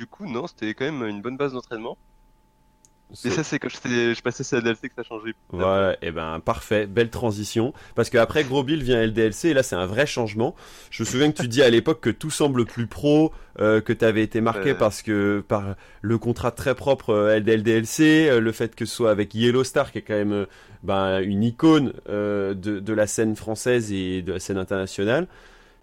[0.00, 1.98] Du coup, non, c'était quand même une bonne base d'entraînement.
[3.22, 5.34] Et ça, c'est quand je passais à LDLC que ça a changé.
[5.50, 7.74] Voilà, et ben parfait, belle transition.
[7.96, 10.54] Parce qu'après Gros Bill vient LDLC et là c'est un vrai changement.
[10.90, 13.92] Je me souviens que tu dis à l'époque que tout semble plus pro, euh, que
[13.92, 14.74] tu avais été marqué Ouais.
[14.74, 19.10] parce que par le contrat très propre euh, LDLC, euh, le fait que ce soit
[19.10, 20.46] avec Yellow Star qui est quand même euh,
[20.82, 25.26] ben, une icône euh, de, de la scène française et de la scène internationale.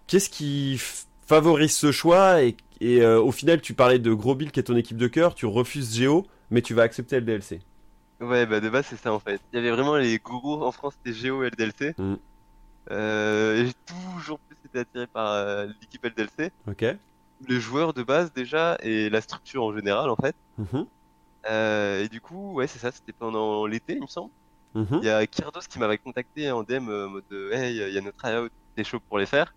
[0.08, 0.80] Qu'est-ce qui
[1.26, 4.64] favorise ce choix et, et euh, au final tu parlais de Gros Bill qui est
[4.64, 7.60] ton équipe de cœur, tu refuses Géo mais tu vas accepter LDLC.
[8.20, 9.40] Ouais, bah de base, c'est ça en fait.
[9.52, 11.94] Il y avait vraiment les gourous en France, c'était Géo et LDLC.
[11.98, 12.16] Mm.
[12.90, 16.52] Euh, j'ai toujours plus été attiré par euh, l'équipe LDLC.
[16.66, 16.84] Ok
[17.48, 20.34] Les joueurs de base déjà et la structure en général en fait.
[20.56, 20.86] Mhm.
[21.48, 24.32] Euh, et du coup, ouais, c'est ça, c'était pendant l'été, il me semble.
[24.74, 25.00] Mhm.
[25.02, 28.00] Il y a Kirdos qui m'avait contacté en DM en mode Hey, il y a
[28.00, 29.54] nos tryouts, t'es chaud pour les faire.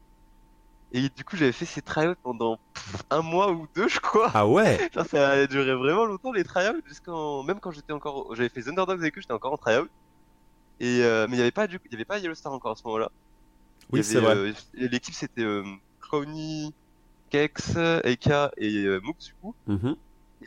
[0.93, 2.59] Et du coup, j'avais fait ces tryouts pendant
[3.09, 4.29] un mois ou deux, je crois.
[4.33, 8.35] Ah ouais Genre, ça a duré vraiment longtemps les tryouts, jusqu'en même quand j'étais encore,
[8.35, 9.87] j'avais fait The Underdogs avec eux, j'étais encore en tryout.
[10.79, 12.71] Et euh, mais il y avait pas du, il y avait pas Yellow Star encore
[12.71, 13.09] à ce moment-là.
[13.91, 14.35] Oui, c'est vrai.
[14.35, 15.63] euh, L'équipe c'était euh,
[15.99, 16.73] Crowny,
[17.29, 19.55] Kex, Eka et euh, Mooks du coup.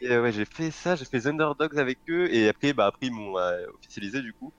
[0.00, 3.06] Et euh, ouais, j'ai fait ça, j'ai fait Underdogs avec eux, et après, bah, après
[3.06, 4.52] ils m'ont euh, officialisé du coup.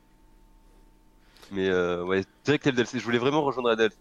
[1.51, 3.97] Mais euh, ouais, direct LDLC, je voulais vraiment rejoindre la DLC.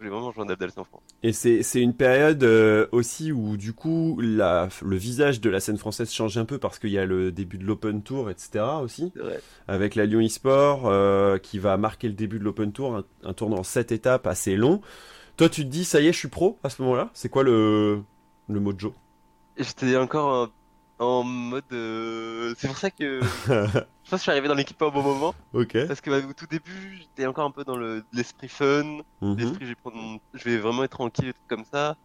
[0.00, 1.02] Euh, voulais vraiment rejoindre en France.
[1.22, 5.76] Et c'est une période euh, aussi où du coup la, le visage de la scène
[5.78, 8.64] française change un peu parce qu'il y a le début de l'Open Tour, etc.
[8.82, 9.12] aussi,
[9.68, 13.32] avec la Lyon eSport euh, qui va marquer le début de l'Open Tour, un, un
[13.32, 14.80] tournoi en 7 étapes assez long.
[15.36, 17.10] Toi tu te dis ça y est je suis pro à ce moment-là?
[17.14, 18.02] C'est quoi le,
[18.48, 18.94] le mojo?
[19.56, 20.48] J'étais encore en,
[21.06, 21.72] en mode.
[21.72, 23.30] euh, C'est pour ça que
[24.04, 25.34] je pense que je suis arrivé dans l'équipe au bon moment.
[25.52, 25.76] Ok.
[25.86, 29.36] Parce que bah, au tout début, j'étais encore un peu dans le l'esprit fun, Mhm.
[29.36, 31.96] l'esprit je vais prendre mon- je vais vraiment être tranquille et tout comme ça.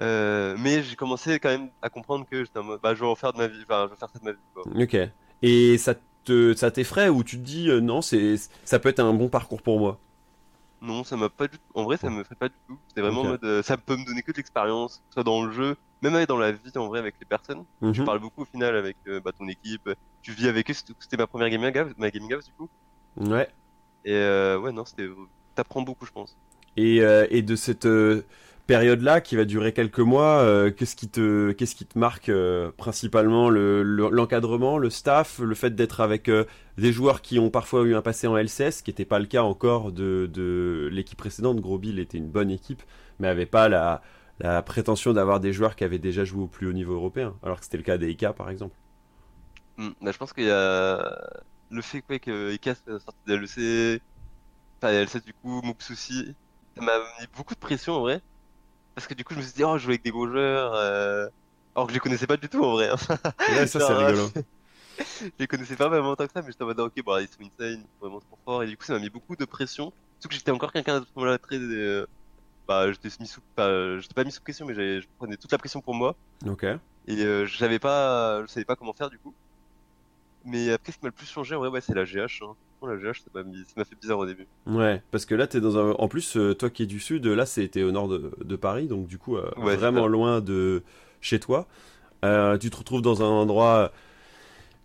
[0.00, 3.06] Euh, mais j'ai commencé quand même à comprendre que j'étais en mode, bah je vais
[3.06, 4.68] en faire de ma vie, enfin je vais faire ça de ma vie quoi.
[4.74, 4.96] Ok.
[5.42, 9.00] Et ça te ça t'effraie ou tu te dis euh, non c'est ça peut être
[9.00, 10.00] un bon parcours pour moi?
[10.80, 12.80] Non, ça m'a pas du en vrai ça me fait pas du tout.
[12.88, 13.22] C'était vraiment Ok.
[13.22, 15.52] en mode, euh, ça peut me donner que de l'expérience, que ce soit dans le
[15.52, 17.64] jeu, même dans la vie en vrai avec les personnes.
[17.92, 18.04] Tu Mhm.
[18.04, 19.88] parles beaucoup au final avec euh, bah, ton équipe,
[20.22, 22.68] tu vis avec eux, c'était ma première gaming house, ma gaming house du coup.
[23.16, 23.48] Ouais.
[24.04, 25.08] Et euh, ouais non, c'était,
[25.54, 26.38] t'apprends beaucoup je pense.
[26.76, 27.86] Et, euh, et de cette
[28.66, 32.30] période-là qui va durer quelques mois, qu'est-ce qui te qu'est-ce qui te marque
[32.76, 36.30] principalement le le- l'encadrement, le staff, le fait d'être avec
[36.78, 39.26] des joueurs qui ont parfois eu un passé en LCS, ce qui n'était pas le
[39.26, 41.60] cas encore de de l'équipe précédente?
[41.60, 42.82] Gros Bill était une bonne équipe,
[43.18, 44.02] mais avait pas la
[44.40, 47.58] la prétention d'avoir des joueurs qui avaient déjà joué au plus haut niveau européen, alors
[47.58, 48.76] que c'était le cas des IK par exemple.
[49.76, 51.30] Hmm, bah, je pense qu'il y a
[51.70, 54.02] le fait quoi, que Ika soit sorti de LEC,
[54.82, 56.34] enfin LEC du coup, Moops aussi,
[56.76, 58.22] ça m'a mis beaucoup de pression en vrai.
[58.94, 60.74] Parce que du coup je me suis dit oh je joue avec des gros joueurs,
[60.74, 61.28] euh...
[61.74, 62.90] alors que je les connaissais pas du tout en vrai.
[62.90, 62.96] hein.
[63.48, 64.32] Ouais, ça c'est rigolo.
[64.98, 67.28] je les connaissais pas vraiment tant que ça, mais j'étais en mode ok bon ils
[67.28, 69.44] sont insane, ils sont vraiment trop forts, et du coup ça m'a mis beaucoup de
[69.44, 69.92] pression.
[70.20, 71.56] Surtout que j'étais encore quelqu'un moment-là très...
[71.58, 72.06] euh,
[72.70, 73.40] Bah j'étais mis sous...
[73.56, 76.14] Enfin, j'étais pas mis sous pression mais je prenais toute la pression pour moi.
[76.46, 76.64] Ok.
[77.08, 79.34] Et euh, j'avais pas, je savais pas comment faire du coup.
[80.44, 82.42] Mais après, ce qui m'a le plus changé, en vrai, ouais, c'est la GH.
[82.42, 82.54] Hein.
[82.86, 84.46] La GH, ça m'a mis- ça m'a fait bizarre au début.
[84.66, 85.90] Ouais, parce que là, t'es dans un.
[85.94, 88.86] En plus, euh, toi qui es du sud, là, c'était au nord de, de Paris,
[88.86, 90.82] donc du coup, euh, Ouais, vraiment loin de
[91.20, 91.66] chez toi.
[92.24, 93.92] Euh, tu te retrouves dans un endroit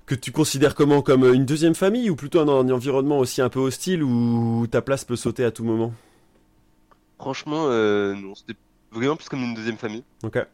[0.07, 3.49] que tu considères comment Comme une deuxième famille ou plutôt un, un environnement aussi un
[3.49, 5.93] peu hostile où ta place peut sauter à tout moment?
[7.25, 8.53] Franchement, euh, non, c'était
[8.91, 10.03] vraiment plus comme une deuxième famille.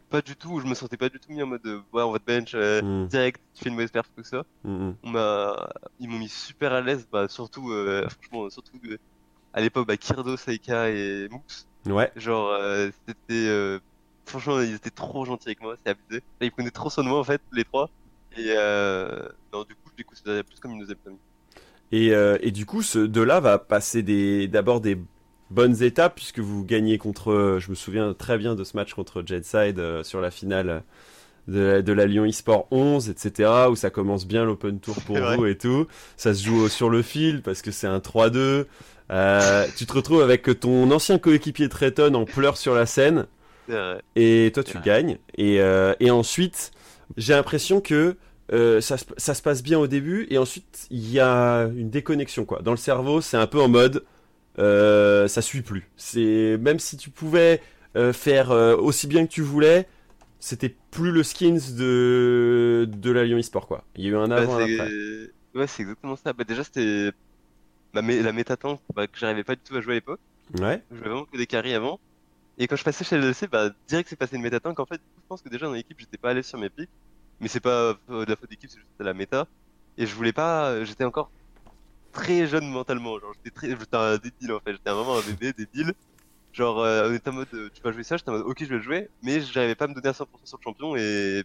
[0.10, 2.12] Pas du tout, je me sentais pas du tout mis en mode, euh, ouais, on
[2.14, 4.46] va te bench euh, Mm, direct, tu fais une mauvaise perf, tout ça.
[4.64, 4.96] mm, mm.
[5.04, 8.98] On m'a, ils m'ont mis super à l'aise, bah, surtout, euh, franchement, surtout, euh,
[9.54, 11.68] à l'époque, bah, Kirdo, Saika et Moops.
[11.88, 12.10] Ouais.
[12.16, 13.80] Genre, euh, c'était, euh,
[14.26, 16.22] franchement, ils étaient trop gentils avec moi, c'est abusé.
[16.40, 17.90] Là, ils prenaient trop soin de moi, en fait, les trois.
[18.38, 21.20] Et, euh, non, du coup, je les considérais plus comme une deuxième famille.
[21.92, 24.98] Et, euh, et du coup, ce de là va passer des d'abord des
[25.52, 27.32] bonnes étapes puisque vous gagnez contre.
[27.32, 30.84] euh, Je me souviens très bien de ce match contre Jetside euh, sur la finale
[31.48, 33.50] de, la- de la Lyon eSport 11, etc.
[33.70, 35.88] Où ça commence bien l'Open Tour pour vous et tout.
[36.18, 38.66] Ça se joue sur le fil parce que c'est un 3-2.
[39.12, 43.28] Euh, tu te retrouves avec ton ancien coéquipier Trayton en pleurs sur la scène
[44.16, 46.72] et toi tu gagnes et, euh, et ensuite
[47.18, 48.16] j'ai l'impression que
[48.54, 51.90] euh, ça, se- ça se passe bien au début et ensuite il y a une
[51.90, 54.04] déconnexion quoi dans le cerveau c'est un peu en mode
[54.60, 57.62] euh, ça suit plus c'est même si tu pouvais
[57.96, 59.88] euh, faire euh, aussi bien que tu voulais
[60.40, 64.32] c'était plus le skins de de la Lyon eSport quoi il y a eu un
[64.36, 64.94] Bah, avant un c'est- après
[65.54, 66.32] Ouais, c'est exactement ça.
[66.34, 67.12] Bah, déjà, c'était
[67.94, 70.22] ma mé- la méta tank bah, que j'arrivais pas du tout à jouer à l'époque.
[70.60, 72.02] ouais Je jouais vraiment que des carries avant.
[72.58, 74.80] Et quand je passais chez LLC, bah, direct c'est passé une méta tank.
[74.80, 76.92] En fait, je pense que déjà dans l'équipe, j'étais pas allé sur mes pics.
[77.40, 79.48] Mais c'est pas de la faute d'équipe, c'est juste de la méta.
[79.98, 81.34] Et je voulais pas, j'étais encore
[82.12, 83.20] très jeune mentalement.
[83.20, 84.74] Genre, j'étais très, j'étais un débile en fait.
[84.74, 85.94] J'étais vraiment un bébé débile.
[86.54, 88.58] Genre, euh, on était en mode, euh, tu vas jouer ça, j'étais en mode, ok,
[88.60, 89.10] je vais le jouer.
[89.24, 91.44] Mais j'arrivais pas à me donner à 100% sur le champion et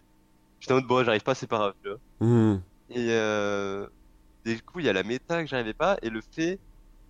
[0.59, 1.99] j'étais en mode, bon, j'arrive pas, c'est pas grave, tu vois.
[2.19, 2.61] Hmm.
[2.89, 3.87] Et euh,
[4.45, 6.59] du coup, il y a la méta que j'arrivais pas et le fait,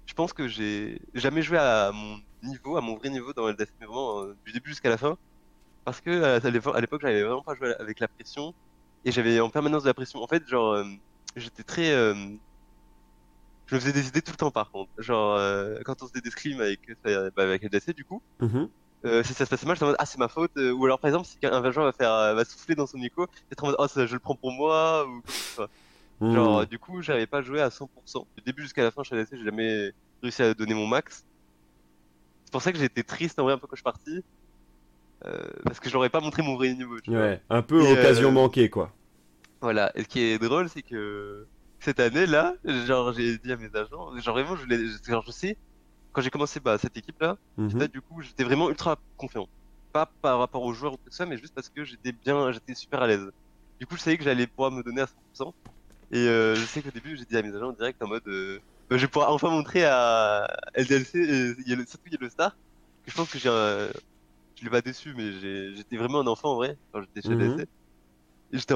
[0.05, 3.67] je pense que j'ai jamais joué à mon niveau, à mon vrai niveau dans LDS,
[3.79, 5.17] mais vraiment euh, du début jusqu'à la fin,
[5.85, 6.39] parce que euh,
[6.73, 8.53] à l'époque, j'avais vraiment pas joué avec la pression
[9.05, 10.21] et j'avais en permanence de la pression.
[10.21, 10.83] En fait, genre,
[11.35, 11.93] j'étais très,
[13.67, 14.89] je me faisais des idées tout le temps par contre.
[14.97, 18.21] Genre, euh, quand on faisait des scrims avec, euh, bah, avec LDC, du coup.
[18.39, 18.69] Mhm.
[19.05, 20.83] Euh, si ça se passait mal, j'étais en mode ah c'est ma faute euh, ou
[20.83, 23.63] alors par exemple si un joueur va faire euh, va souffler dans son micro, être
[23.63, 25.21] en mode oh ça, je le prends pour moi ou
[25.55, 25.69] quoi.
[26.19, 26.33] Hmm.
[26.33, 28.25] Genre, du coup, j'avais pas joué à 100%.
[28.35, 29.91] Du début jusqu'à la fin, chez LSC, j'ai jamais
[30.23, 31.27] réussi à donner mon max.
[32.45, 34.23] C'est pour ça que j'étais triste en vrai un peu quand je suis parti.
[35.25, 36.99] Euh, parce que j'aurais pas montré mon vrai niveau.
[37.01, 37.19] Tu vois.
[37.19, 38.91] ouais un peu Et, occasion manquée quoi
[39.61, 39.91] Voilà.
[39.95, 41.45] Et ce qui est drôle, c'est que
[41.79, 45.57] cette année-là, genre, j'ai dit à mes agents, genre vraiment, je, l'ai- genre, je sais,
[46.13, 47.37] quand j'ai commencé bah, cette équipe-là.
[47.79, 49.47] Là, du coup, j'étais vraiment ultra confiant.
[49.93, 52.75] Pas par rapport aux joueurs ou tout ça, mais juste parce que j'étais bien, j'étais
[52.75, 53.31] super à l'aise.
[53.79, 55.55] Du coup, je savais que j'allais pouvoir me donner à 100%.
[56.11, 58.23] Et euh, je sais qu'au début, j'ai dit à mes agents en direct en mode,
[58.27, 58.59] euh,
[58.89, 62.53] bah, je vais pouvoir enfin montrer à LDLC, et il y a le, surtout Star,
[63.03, 63.91] que je pense que j'ai, un-
[64.55, 65.31] je l'ai pas déçu, mais
[65.75, 67.33] j'étais vraiment un enfant en vrai quand j'étais chez Mhm.
[67.33, 67.67] LDLC.
[68.53, 68.73] J'étais,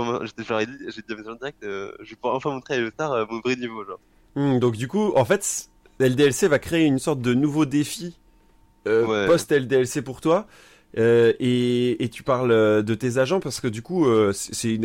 [0.48, 3.12] j'aurais dit, j'ai dit en direct, euh, je vais pouvoir enfin montrer à Yellow Star
[3.14, 4.00] euh, mon vrai niveau, genre.
[4.36, 8.18] Hmm, donc du coup, en fait, LDLC va créer une sorte de nouveau défi
[8.88, 9.28] euh, Ouais.
[9.28, 10.48] post-LDLC pour toi.
[10.98, 14.06] Euh, et, et tu parles de tes agents parce que du coup,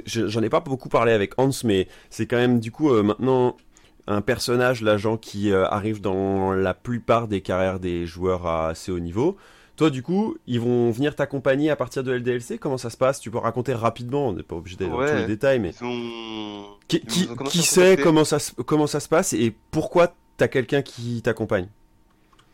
[0.06, 3.56] j'en ai pas beaucoup parlé avec Hans, mais c'est quand même du coup maintenant
[4.06, 9.00] un personnage, l'agent qui arrive dans la plupart des carrières des joueurs à assez haut
[9.00, 9.36] niveau.
[9.76, 12.58] Toi, du coup, ils vont venir t'accompagner à partir de LDLC.
[12.58, 13.20] Comment ça se passe?
[13.20, 14.28] Tu peux raconter rapidement.
[14.28, 18.38] On n'est pas obligé d'aller dans tous les détails, mais ont, qui, sait comment ça,
[18.38, 21.68] se- comment ça se passe et pourquoi t'as quelqu'un qui t'accompagne?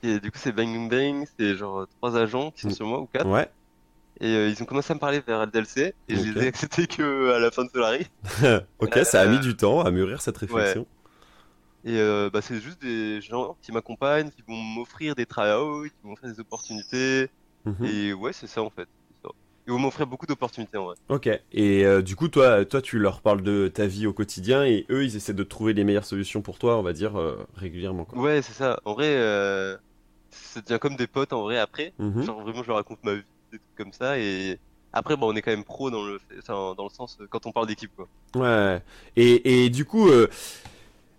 [0.03, 2.73] Et du coup, c'est Bang Bang c'est genre trois agents qui sont Mm.
[2.73, 3.29] sur moi ou quatre.
[3.29, 3.49] Ouais.
[4.21, 6.87] Et euh, ils ont commencé à me parler vers LDLC, et je les ai acceptés
[6.87, 8.07] que à la fin de Solari.
[8.81, 10.87] ok, Euh, ça a mis du temps à mûrir cette réflexion.
[11.85, 15.93] Et euh, bah, c'est juste des gens qui m'accompagnent, qui vont m'offrir des tryouts, qui
[16.05, 17.29] vont m'offrir des opportunités.
[17.65, 17.85] Mhm.
[17.85, 18.89] Et ouais, c'est ça en fait.
[19.67, 20.97] Ils vont m'offrir beaucoup d'opportunités en vrai.
[21.09, 21.29] Ok.
[21.53, 24.87] Et euh, du coup, toi, toi, tu leur parles de ta vie au quotidien et
[24.91, 28.05] eux, ils essaient de trouver les meilleures solutions pour toi, on va dire euh, régulièrement.
[28.05, 28.19] Quoi.
[28.19, 28.81] Ouais, c'est ça.
[28.85, 29.77] En vrai, euh,
[30.31, 31.93] ça devient comme des potes en vrai après.
[31.99, 32.23] Mhm.
[32.23, 34.19] Genre vraiment, je leur raconte ma vie, des trucs comme ça.
[34.19, 34.59] Et
[34.93, 37.69] après, bah, on est quand même pro dans le, dans le sens quand on parle
[37.69, 38.09] d'équipe quoi.
[38.35, 38.83] Ouais.
[39.15, 40.29] Et, et du coup, euh,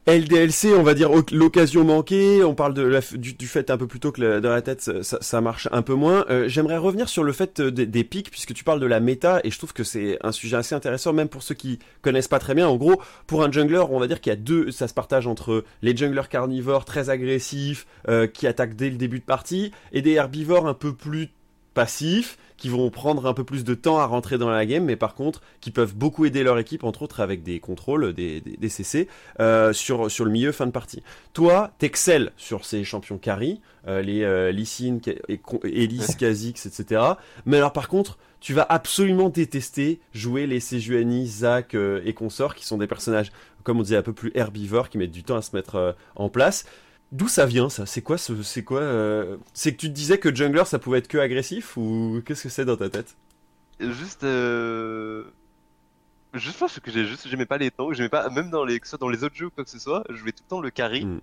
[0.06, 2.44] LDLC, on va dire l'occasion manquée.
[2.44, 5.70] On parle du, fait un peu plus tôt que la- dans la tête, ça, marche
[5.72, 6.26] un peu moins.
[6.30, 9.00] Euh, J'aimerais revenir sur le fait euh, des, des pics, puisque tu parles de la
[9.00, 12.28] méta, et je trouve que c'est un sujet assez intéressant, même pour ceux qui connaissent
[12.28, 12.68] pas très bien.
[12.68, 15.26] En gros, pour un jungler, on va dire qu'il y a deux, ça se partage
[15.26, 20.02] entre les junglers carnivores très agressifs, euh, qui attaquent dès le début de partie, et
[20.02, 21.30] des herbivores un peu plus
[21.74, 24.96] passifs, qui vont prendre un peu plus de temps à rentrer dans la game, mais
[24.96, 28.56] par contre, qui peuvent beaucoup aider leur équipe, entre autres avec des contrôles, des, des,
[28.56, 29.08] des CC,
[29.40, 31.04] euh, sur, sur le milieu fin de partie.
[31.34, 34.54] Toi, t'excelles sur ces champions carry, euh, les euh,
[35.42, 37.02] Con- Elise, Kha'Zix, etc.
[37.46, 42.56] Mais alors par contre, tu vas absolument détester jouer les Sejuani, Zac euh, et consorts,
[42.56, 43.32] qui sont des personnages,
[43.64, 46.30] comme on disait, un peu plus herbivores, qui mettent du temps à se mettre en
[46.30, 46.66] place.
[47.14, 47.86] D'où ça vient ça?
[47.86, 50.98] C'est quoi ce, c'est quoi euh, C'est que tu te disais que jungler ça pouvait
[50.98, 53.16] être que agressif ou qu'est-ce que c'est dans ta tête?
[53.80, 55.24] Juste, euh...
[56.34, 58.88] juste parce que j'ai juste, j'aimais pas les temps, j'aimais pas, même dans les, que
[58.88, 60.50] ce soit dans les autres jeux ou quoi que ce soit, je jouais tout le
[60.50, 61.06] temps le carry.
[61.06, 61.22] Mm.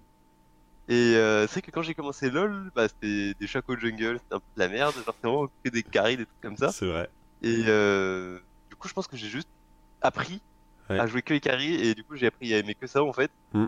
[0.89, 4.35] Et euh, c'est vrai que quand j'ai commencé LoL, bah c'était des chacos jungle, c'était
[4.37, 6.71] un peu de la merde, genre vraiment que des carries, des trucs comme ça.
[6.71, 7.11] C'est vrai.
[7.43, 8.39] Et euh,
[8.71, 9.49] du coup, je pense que j'ai juste
[10.03, 10.41] appris
[10.89, 10.99] Ouais.
[10.99, 13.13] à jouer que les carries, et du coup, j'ai appris à aimer que ça en
[13.13, 13.31] fait.
[13.55, 13.67] Mm.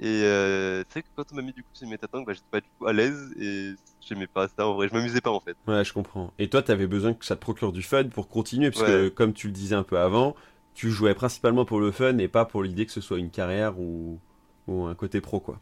[0.00, 2.32] Et euh, c'est vrai que quand on m'a mis du coup sur une métatank, bah
[2.32, 3.72] j'étais pas du tout à l'aise, et
[4.06, 5.56] j'aimais pas ça en vrai, je m'amusais pas en fait.
[5.66, 6.32] Ouais, je comprends.
[6.38, 9.32] Et toi, t'avais besoin que ça te procure du fun pour continuer, parce que comme
[9.32, 10.36] tu le disais un peu avant,
[10.74, 13.80] tu jouais principalement pour le fun et pas pour l'idée que ce soit une carrière
[13.80, 14.20] ou,
[14.68, 15.58] ou un côté pro, quoi.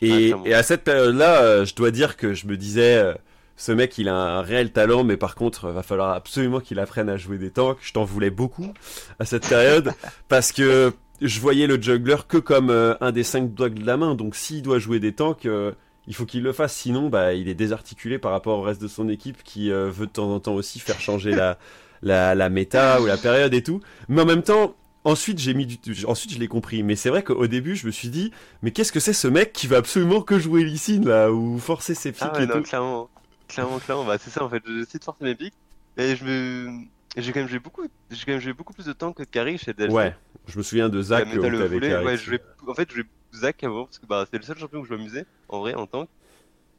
[0.00, 3.14] Et, et à cette période-là, euh, je dois dire que je me disais, euh,
[3.56, 7.08] ce mec, il a un réel talent, mais par contre, va falloir absolument qu'il apprenne
[7.08, 7.78] à jouer des tanks.
[7.82, 8.72] Je t'en voulais beaucoup
[9.18, 9.92] à cette période,
[10.28, 13.96] parce que je voyais le juggler que comme euh, un des cinq doigts de la
[13.96, 14.14] main.
[14.14, 15.72] Donc, s'il doit jouer des tanks, euh,
[16.06, 16.74] il faut qu'il le fasse.
[16.74, 20.06] Sinon, bah, il est désarticulé par rapport au reste de son équipe qui euh, veut
[20.06, 21.58] de temps en temps aussi faire changer la,
[22.02, 23.80] la, la méta ou la période et tout.
[24.08, 24.74] Mais en même temps,
[25.04, 26.82] ensuite, j'ai mis du, ensuite, je l'ai compris.
[26.82, 29.52] Mais c'est vrai qu'au début, je me suis dit, mais qu'est-ce que c'est ce mec
[29.52, 32.46] qui va absolument que jouer Lee Sin, là, ou forcer ses pics Ah ouais, et
[32.46, 32.62] non, tout.
[32.62, 33.08] clairement,
[33.48, 35.54] clairement, clairement, bah c'est ça en fait, j'ai essayé de forcer mes pics,
[35.96, 36.84] et je me...
[37.16, 39.56] J'ai quand même joué beaucoup, j'ai quand même joué beaucoup plus de temps que carry
[39.58, 39.94] chez DLC.
[39.94, 43.06] Ouais, je me souviens de Zach où t'avais ouais, je jouais, en fait, je jouais
[43.32, 45.86] Zach avant, parce que bah, c'était le seul champion que je m'amusais, en vrai, en
[45.86, 46.08] tank.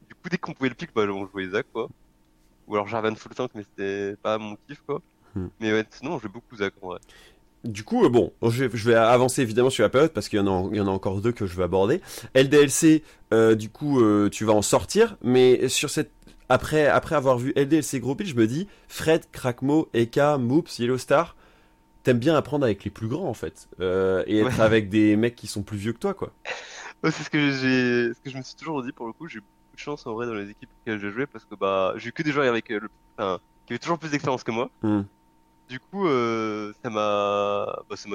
[0.08, 1.88] Du coup, dès qu'on pouvait le pick, bah, on jouait Zach, quoi.
[2.66, 5.00] Ou alors Jarvan full tank, mais c'était pas mon kiff, quoi.
[5.34, 5.46] Hmm.
[5.60, 6.98] Mais ouais, sinon, on jouait beaucoup Zach, en vrai.
[7.64, 10.38] Du coup, euh, bon, je vais, je vais avancer évidemment sur la période parce qu'il
[10.38, 12.00] y, en a- il y en a encore deux que je vais aborder.
[12.34, 16.12] LDLC, euh, du coup, euh, tu vas en sortir, mais sur cette
[16.48, 21.36] après après avoir vu LDLC Pitch, je me dis Fred, Krakmo, Eka, Moops, Yellowstar,
[22.02, 24.64] t'aimes bien apprendre avec les plus grands en fait, euh, et être Ouais.
[24.64, 26.32] avec des mecs qui sont plus vieux que toi, quoi.
[27.04, 29.28] Ouais, c'est ce que j'ai, ce que je me suis toujours dit, pour le coup,
[29.28, 31.54] j'ai eu beaucoup de chance, en vrai, dans les équipes auxquelles j'ai joué, parce que
[31.54, 32.88] bah, j'ai eu que des joueurs avec, euh, le...
[33.18, 34.70] enfin, qui avaient toujours plus d'expérience que moi.
[34.82, 35.02] Hmm.
[35.68, 38.08] Du coup, euh, ça m'a, bah, ça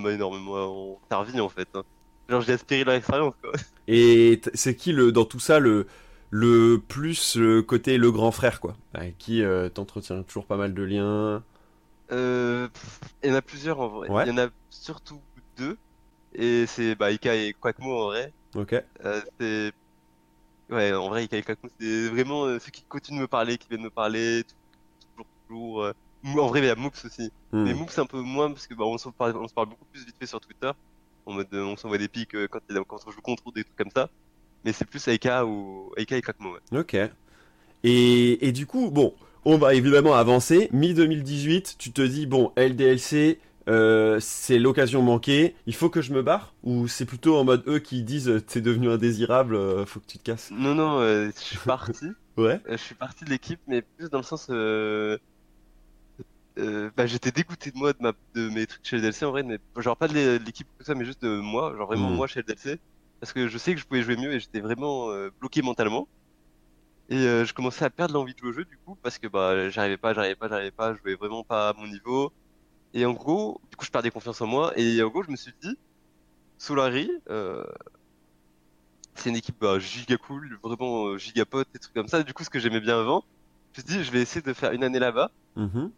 [0.00, 1.68] m'a, énormément servi en fait.
[1.74, 1.84] hein.
[2.28, 3.52] Genre, j'ai aspiré leur expérience quoi.
[3.86, 5.86] Et c'est qui le dans tout ça le
[6.30, 10.74] le plus le côté le grand frère quoi, avec qui euh, t'entretiens toujours pas mal
[10.74, 11.42] de liens.
[12.10, 14.08] Euh, pff, il y en a plusieurs en vrai.
[14.08, 14.24] Ouais.
[14.26, 15.20] Il y en a surtout
[15.56, 15.76] deux.
[16.34, 18.32] Et c'est bah Ika et Quackmo en vrai.
[18.54, 18.74] Ok.
[19.04, 19.72] Euh, c'est
[20.70, 23.58] ouais en vrai Ika et Quackmo c'est vraiment euh, ceux qui continuent de me parler,
[23.58, 25.82] qui viennent me parler toujours toujours.
[25.84, 25.92] Euh...
[26.24, 27.30] En vrai, il y a Moops aussi.
[27.52, 27.62] Hmm.
[27.62, 29.84] Mais Moops un peu moins parce que bah, on, se parle, on se parle beaucoup
[29.92, 30.70] plus vite fait sur Twitter.
[31.26, 33.90] En mode, on s'envoie des pics quand, quand on joue contre ou des trucs comme
[33.94, 34.10] ça.
[34.64, 36.22] Mais c'est plus Aika ou Aika et.
[36.40, 36.78] Ouais.
[36.80, 36.96] Ok.
[37.84, 40.68] Et, et du coup, bon, on va évidemment avancer.
[40.72, 46.22] Mi-2018, tu te dis, bon, LDLC, euh, c'est l'occasion manquée, il faut que je me
[46.22, 50.00] barre Ou c'est plutôt en mode eux qui disent, euh, t'es devenu indésirable, euh, faut
[50.00, 50.50] que tu te casses?
[50.50, 52.06] Non, non, euh, je suis parti.
[52.36, 52.60] Ouais.
[52.68, 54.48] Euh, je suis parti de l'équipe, mais plus dans le sens.
[56.96, 58.12] Bah, j'étais dégoûté de moi, de, ma...
[58.34, 60.84] de mes trucs chez LDLC en vrai, mais genre pas de l'é- de l'équipe tout
[60.84, 62.16] ça, mais juste de moi, genre vraiment Mhm.
[62.16, 62.80] moi chez LDLC,
[63.20, 66.08] parce que je sais que je pouvais jouer mieux et j'étais vraiment euh, bloqué mentalement.
[67.10, 69.26] Et euh, je commençais à perdre l'envie de jouer au jeu du coup, parce que
[69.26, 72.32] bah j'arrivais pas, j'arrivais pas, j'arrivais pas, je jouais vraiment pas à mon niveau.
[72.94, 75.36] Et en gros, du coup je perdais confiance en moi, et en gros je me
[75.36, 75.76] suis dit,
[76.58, 77.64] Solari, euh,
[79.14, 82.22] c'est une équipe bah, giga cool, vraiment giga pote, des trucs comme ça.
[82.22, 83.24] Du coup, ce que j'aimais bien avant,
[83.72, 85.30] je me suis dit, je vais essayer de faire une année là-bas.
[85.56, 85.90] Mhm.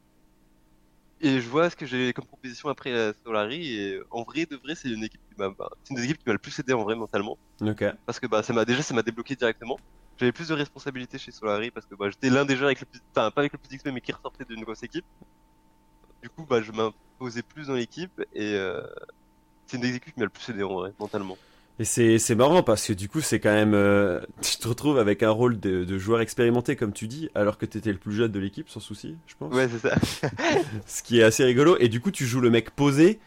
[1.22, 3.74] Et je vois ce que j'ai comme proposition après la Solari.
[3.74, 6.18] Et en vrai, de vrai, c'est une équipe qui m'a, bah, c'est une des équipes
[6.18, 7.36] qui m'a le plus aidé en vrai mentalement.
[8.06, 9.78] Parce que bah, ça m'a déjà, ça m'a débloqué directement.
[10.18, 12.86] J'avais plus de responsabilités chez Solari parce que bah, j'étais l'un des joueurs avec le
[12.86, 15.04] plus, enfin pas avec le plus d'XP mais qui ressortait d'une grosse équipe.
[16.22, 18.82] Du coup, bah, je m'imposais plus dans l'équipe et euh,
[19.66, 21.38] c'est une des équipes qui m'a le plus aidé en vrai, mentalement.
[21.78, 24.98] Et c'est c'est marrant parce que du coup c'est quand même euh, tu te retrouves
[24.98, 28.12] avec un rôle de, de joueur expérimenté comme tu dis alors que t'étais le plus
[28.12, 29.96] jeune de l'équipe sans souci je pense Ouais, c'est ça.
[30.86, 33.18] ce qui est assez rigolo et du coup tu joues le mec posé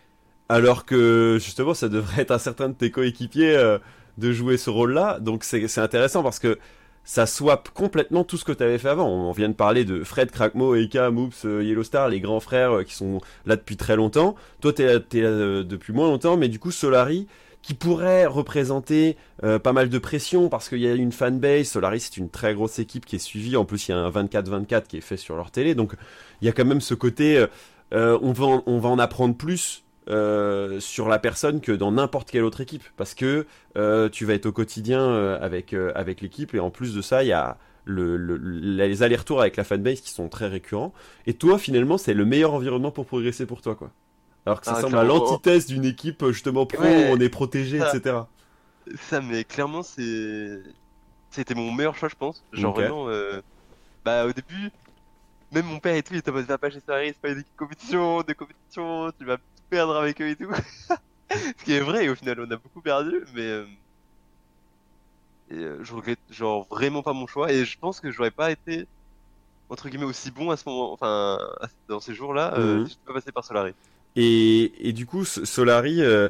[0.54, 3.80] alors que justement ça devrait être un certain de tes coéquipiers euh,
[4.20, 6.60] de jouer ce rôle là donc c'est intéressant parce que
[7.04, 9.10] ça swap complètement tout ce que tu avais fait avant.
[9.10, 12.84] On vient de parler de Fred, Krakmo, Eka, Moops, euh, Yellowstar, les grands frères euh,
[12.84, 14.36] qui sont là depuis très longtemps.
[14.62, 17.28] Toi, là, t'es là depuis moins longtemps, mais du coup, Solari,
[17.62, 21.68] qui pourrait représenter pas mal de pression parce qu'il y a une fanbase.
[21.68, 23.58] Solari, c'est une très grosse équipe qui est suivie.
[23.58, 25.76] En plus, il y a un 24-24 qui est fait sur leur télé.
[25.76, 25.92] Donc,
[26.42, 27.46] il y a quand même ce côté,
[27.92, 32.44] on, va on va en apprendre plus euh, sur la personne que dans n'importe quelle
[32.44, 32.84] autre équipe.
[32.98, 33.46] Parce que
[33.78, 36.54] euh, tu vas être au quotidien euh, avec, avec l'équipe.
[36.54, 40.02] Et en plus de ça, il y a le, le- les allers-retours avec la fanbase
[40.02, 40.94] qui sont très récurrents.
[41.28, 43.92] Et toi, finalement, c'est le meilleur environnement pour progresser pour toi, quoi.
[44.46, 47.10] Alors que ça Ah, semble à l'antithèse d'une équipe justement pro Ouais.
[47.10, 47.96] où on est protégé, Ça.
[47.96, 48.18] etc.
[49.10, 50.62] Ça, mais clairement, c'est.
[51.32, 52.44] C'était mon meilleur choix, je pense.
[52.54, 53.08] Genre vraiment.
[54.06, 54.70] Bah, au début,
[55.54, 57.40] même mon père et tout, il était en mode va pas chez c'est pas une
[57.40, 59.38] équipe compétition, de compétition, tu vas
[59.74, 60.52] perdre avec eux et tout.
[61.60, 63.42] Ce qui est vrai, au final, on a beaucoup perdu, mais.
[63.44, 63.66] euh,
[65.50, 68.52] Et euh, je regrette, genre, vraiment pas mon choix, et je pense que j'aurais pas
[68.52, 68.88] été,
[69.70, 71.40] entre guillemets, aussi bon à ce moment, enfin,
[71.90, 72.86] dans ces jours-là, euh, Mhm.
[72.86, 73.74] si je pas passé par Solari.
[74.16, 76.30] Et, et du coup, Solari, euh,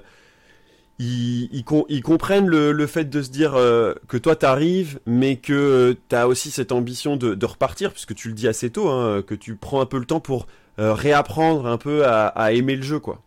[0.99, 5.37] ils, ils, com- ils comprennent le, le fait de se dire que toi t'arrives, mais
[5.37, 9.21] que t'as aussi cette ambition de, de repartir, puisque tu le dis assez tôt, hein,
[9.21, 12.81] que tu prends un peu le temps pour réapprendre un peu à, à aimer le
[12.83, 13.21] jeu, quoi.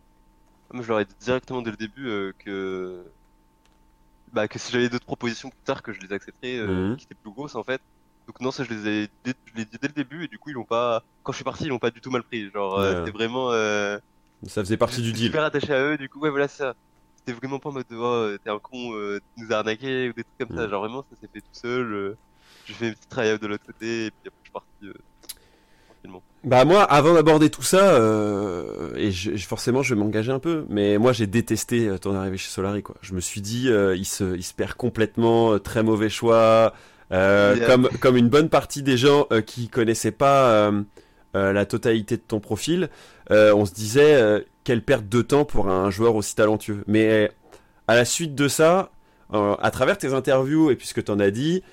[0.73, 3.13] Moi, je leur ai dit directement dès le début euh, que
[4.31, 6.97] bah que si j'avais d'autres propositions plus tard que je les accepterais, euh, Mhm.
[6.97, 7.81] qui étaient plus grosses en fait.
[8.27, 10.49] Donc non, ça je les ai, dé- je dit dès le début et du coup
[10.49, 11.03] ils l'ont pas.
[11.23, 12.49] Quand je suis parti, ils l'ont pas du tout mal pris.
[12.51, 12.95] Genre euh, Ouais.
[12.95, 13.97] c'était vraiment euh,
[14.47, 15.25] Ça faisait partie du deal.
[15.25, 15.97] super attaché à eux.
[15.97, 16.75] Du coup ouais voilà ça.
[17.15, 20.13] C'était vraiment pas en mode oh t'es un con, euh, tu nous as arnaqué ou
[20.13, 20.63] des trucs comme ça.
[20.63, 20.69] Mhm.
[20.69, 21.93] Genre vraiment ça s'est fait tout seul.
[21.93, 22.17] euh,
[22.65, 24.99] j'ai fait une petite try de l'autre côté et puis après je suis parti
[26.43, 30.65] Bah moi, avant d'aborder tout ça, euh, et je, forcément je vais m'engager un peu,
[30.69, 32.95] mais moi j'ai détesté euh, ton arrivée chez Solari quoi.
[33.01, 36.73] Je me suis dit, euh, il se, il se perd complètement, très mauvais choix,
[37.11, 37.65] euh, Yeah.
[37.67, 40.81] comme comme une bonne partie des gens euh, qui connaissaient pas euh,
[41.35, 42.89] euh, la totalité de ton profil,
[43.31, 46.83] euh, on se disait euh, quelle perte de temps pour un joueur aussi talentueux.
[46.87, 47.31] Mais
[47.87, 48.91] à la suite de ça,
[49.33, 51.63] euh, à travers tes interviews et puisque t'en as dit,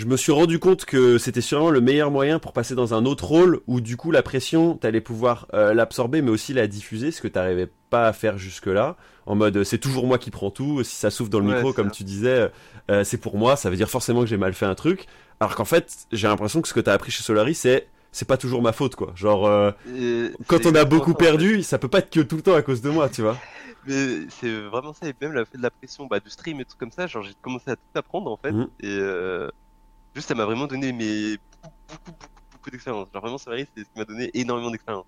[0.00, 3.04] je me suis rendu compte que c'était sûrement le meilleur moyen pour passer dans un
[3.04, 7.10] autre rôle où du coup la pression, t'allais pouvoir euh, l'absorber mais aussi la diffuser,
[7.10, 8.96] ce que t'arrivais pas à faire jusque-là.
[9.26, 11.56] En mode euh, c'est toujours moi qui prends tout, si ça souffle dans le Ouais,
[11.56, 11.94] micro comme ça.
[11.96, 12.50] tu disais,
[12.90, 15.04] euh, c'est pour moi, ça veut dire forcément que j'ai mal fait un truc.
[15.38, 18.38] Alors qu'en fait, j'ai l'impression que ce que t'as appris chez Solari, c'est c'est pas
[18.38, 19.12] toujours ma faute quoi.
[19.14, 19.70] Genre euh,
[20.46, 21.24] quand on a beaucoup ça, en fait.
[21.26, 23.36] perdu, ça peut pas être que tout le temps à cause de moi, tu vois.
[23.86, 26.64] Mais c'est vraiment ça, et même le fait de la pression bah, du stream et
[26.64, 29.48] tout comme ça, genre j'ai commencé à tout apprendre en fait, et euh,
[30.14, 30.92] juste ça m'a vraiment donné
[31.88, 32.18] beaucoup, beaucoup,
[32.52, 33.08] beaucoup, d'expérience.
[33.12, 35.06] Genre vraiment, vrai, c'est ce qui m'a donné énormément d'expérience.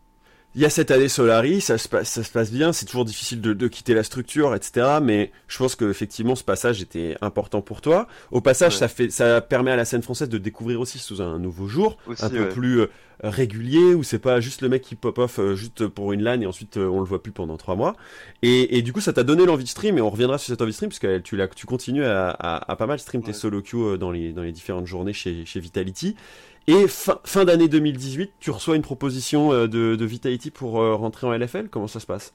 [0.55, 3.07] Il y a cette année Solari, ça se passe, ça se passe bien, c'est toujours
[3.07, 4.99] difficile de, de quitter la structure, etc.
[5.03, 8.07] Mais je pense que effectivement ce passage était important pour toi.
[8.31, 8.79] Au passage, Ouais.
[8.81, 11.97] ça fait, ça permet à la scène française de découvrir aussi sous un nouveau jour,
[12.07, 12.87] Aussi, un peu plus euh,
[13.23, 16.41] régulier, où c'est pas juste le mec qui pop off euh, juste pour une LAN
[16.43, 17.97] et ensuite euh, on le voit plus pendant trois mois.
[18.43, 20.61] Et, et du coup, ça t'a donné l'envie de stream, et on reviendra sur cette
[20.61, 23.33] envie de stream, parce que tu, tu continues à, à, à pas mal stream tes
[23.33, 26.15] solo queues dans les, dans les différentes journées chez, chez Vitality.
[26.67, 30.95] Et fin, fin d'année 2018, tu reçois une proposition euh, de, de Vitality pour euh,
[30.95, 31.69] rentrer en LFL.
[31.69, 32.33] Comment ça se passe?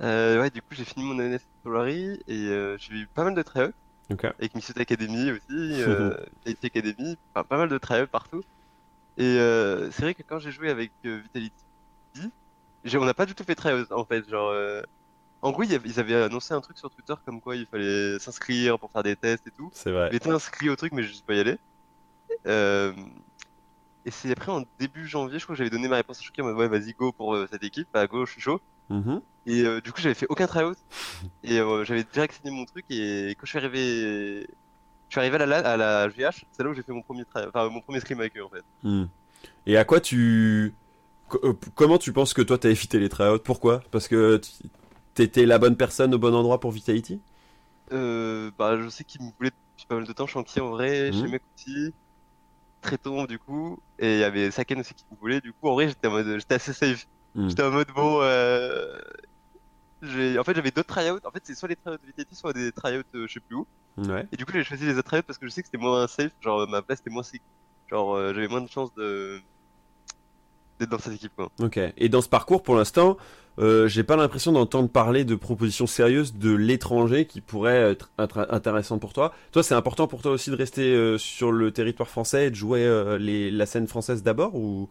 [0.00, 3.34] Euh, ouais, du coup, j'ai fini mon année Solari et euh, j'ai eu pas mal
[3.34, 3.72] de tryouts
[4.10, 4.24] Ok.
[4.24, 6.14] avec Misut Academy aussi, euh,
[6.46, 8.42] Vitality Academy, enfin, pas mal de tryouts partout.
[9.18, 9.36] Et
[9.90, 11.52] c'est vrai que quand j'ai joué avec Vitality,
[12.94, 14.28] on n'a pas du tout fait tryouts en fait.
[14.28, 14.54] Genre,
[15.42, 18.90] en gros, ils avaient annoncé un truc sur Twitter comme quoi il fallait s'inscrire pour
[18.90, 19.70] faire des tests et tout.
[19.74, 20.08] C'est vrai.
[20.10, 21.58] J'étais inscrit au truc, mais je suis pas y aller.
[22.46, 22.92] Euh,
[24.04, 26.42] et c'est après en début janvier, je crois que j'avais donné ma réponse à Choquet
[26.42, 28.60] en mode ouais, vas-y, go pour euh, cette équipe, bah go, je suis chaud.
[28.90, 29.20] Mhm.
[29.46, 30.76] Et euh, du coup, j'avais fait aucun tryout.
[31.42, 32.84] Et euh, j'avais direct signé mon truc.
[32.90, 34.46] Et quand je suis arrivé,
[35.08, 37.24] je suis arrivé à la, à la GH, c'est là où j'ai fait mon premier
[37.34, 38.64] enfin, mon premier scrim avec eux en fait.
[38.82, 39.04] Hmm.
[39.66, 40.74] Et à quoi tu.
[41.28, 43.38] co- comment tu penses que toi t'as évité les tryouts?
[43.38, 43.82] Pourquoi?
[43.90, 44.40] Parce que
[45.14, 47.20] t'étais la bonne personne au bon endroit pour Vitality?
[47.92, 50.26] Euh, bah, je sais qu'ils me voulaient depuis pas mal de temps.
[50.26, 51.92] Chantier en vrai, chez Mekuti,
[52.82, 53.78] très tôt du coup.
[53.98, 55.40] Et il y avait Saken aussi qui me voulait.
[55.40, 57.06] Du coup, en vrai, j'étais en mode, j'étais assez safe.
[57.34, 57.48] Mhm.
[57.48, 58.20] J'étais en mode bon.
[58.22, 58.98] Euh...
[60.02, 61.20] En fait, j'avais d'autres tryouts.
[61.24, 63.56] En fait, c'est soit les tryouts de Vitality, soit des tryouts, euh, je sais plus
[63.56, 63.66] où.
[63.98, 64.26] Ouais.
[64.32, 66.06] Et du coup, j'ai choisi les autres tryouts parce que je sais que c'était moins
[66.08, 66.32] safe.
[66.40, 67.40] Genre, ma place était moins safe.
[67.88, 69.40] Genre, euh, j'avais moins de chances de
[70.82, 71.50] d'être dans cette équipe, quoi.
[71.60, 71.78] Ok.
[71.96, 73.16] Et dans ce parcours, pour l'instant,
[73.58, 78.46] euh, j'ai pas l'impression d'entendre parler de propositions sérieuses de l'étranger qui pourraient être int-
[78.50, 79.32] intéressantes pour toi.
[79.52, 82.54] Toi, c'est important pour toi aussi de rester euh, sur le territoire français et de
[82.56, 84.88] jouer euh, les, la scène française d'abord ou?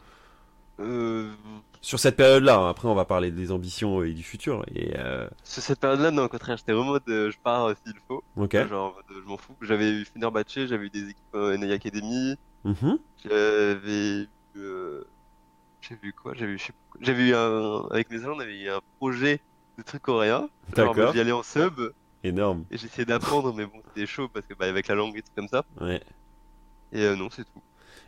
[1.82, 2.70] Sur cette période-là hein.
[2.70, 4.64] Après, on va parler des ambitions et du futur.
[4.74, 4.94] Et
[5.44, 8.24] sur cette période-là, non, au contraire, j'étais en mode, je pars s'il faut.
[8.38, 8.68] ok.
[8.68, 9.56] Genre, je m'en fous.
[9.62, 12.98] J'avais eu Fenerbahce, j'avais eu des équipes NA Academy, Mhm.
[13.24, 14.28] j'avais eu
[15.90, 16.34] sais pas quoi.
[16.36, 19.40] j'avais eu un, avec mes agents, on avait eu un projet
[19.78, 20.50] de trucs coréens.
[20.76, 21.14] Genre, D'accord.
[21.14, 21.74] J'y allais en sub,
[22.24, 22.66] Énorme.
[22.72, 25.32] et j'essayais d'apprendre, mais bon, c'était chaud parce que, bah, avec la langue et tout
[25.36, 25.66] comme ça.
[25.80, 26.02] Ouais.
[26.92, 27.62] Et euh, non, c'est tout.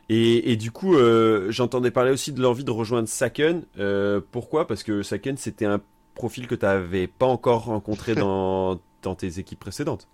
[0.09, 3.65] Et, et du coup, euh, j'entendais parler aussi de l'envie de rejoindre Saken.
[3.79, 4.67] Euh, pourquoi?
[4.67, 5.81] Parce que Saken, c'était un
[6.13, 10.07] profil que tu n'avais pas encore rencontré dans, dans tes équipes précédentes.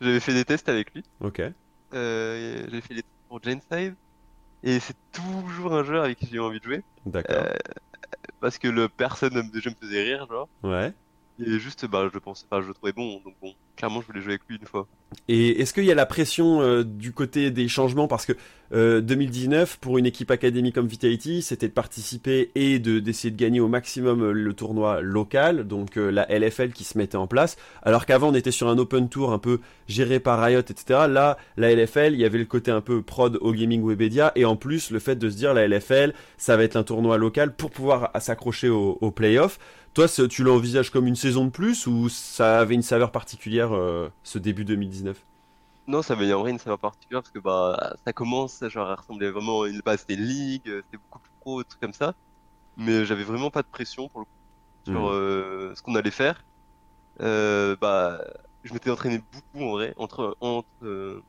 [0.00, 1.02] J'avais fait des tests avec lui.
[1.20, 1.40] Ok.
[1.92, 3.94] J'avais fait des tests pour Genside.
[4.64, 6.82] Et c'est toujours un joueur avec qui j'ai envie de jouer.
[7.04, 7.36] D'accord.
[7.36, 7.54] Euh,
[8.40, 10.48] parce que le personne de jeu me faisait rire, genre.
[10.62, 10.92] Ouais.
[11.38, 13.20] Et juste, bah, je le pensais, enfin, je le trouvais bon.
[13.20, 14.86] Donc bon, clairement, je voulais jouer avec lui une fois.
[15.28, 18.08] Et est-ce qu'il y a la pression euh, du côté des changements?
[18.08, 18.32] Parce que
[18.72, 23.36] euh, 2019, pour une équipe académie comme Vitality, c'était de participer et de d'essayer de
[23.36, 27.28] gagner au maximum euh, le tournoi local, donc euh, la LFL qui se mettait en
[27.28, 27.56] place.
[27.82, 31.00] Alors qu'avant, on était sur un open tour un peu géré par Riot, etc.
[31.08, 34.44] Là, la LFL, il y avait le côté un peu prod au gaming Webedia, et
[34.44, 37.54] en plus, le fait de se dire la LFL, ça va être un tournoi local
[37.54, 39.58] pour pouvoir s'accrocher au, au playoff.
[39.94, 43.63] Toi, tu l'envisages comme une saison de plus ou ça avait une saveur particulière?
[43.72, 45.26] Euh, ce début 2019
[45.86, 48.94] Non, ça avait en vrai une saveur particulière parce que bah, ça commence, genre, elle
[48.96, 52.14] ressemblait vraiment à une, bah, c'était ligue, euh, c'était beaucoup plus pro, trucs comme ça.
[52.76, 54.32] Mais j'avais vraiment pas de pression pour le coup
[54.84, 55.10] sur Mhm.
[55.10, 56.42] euh, ce qu'on allait faire.
[57.22, 58.24] Euh, bah,
[58.64, 61.22] je m'étais entraîné beaucoup en vrai entre entre euh,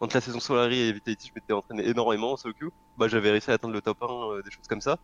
[0.00, 2.70] entre la saison Solari et Vitality, je m'étais entraîné énormément en solo queue.
[2.96, 4.98] Bah, j'avais réussi à atteindre le top 1, euh, des choses comme ça.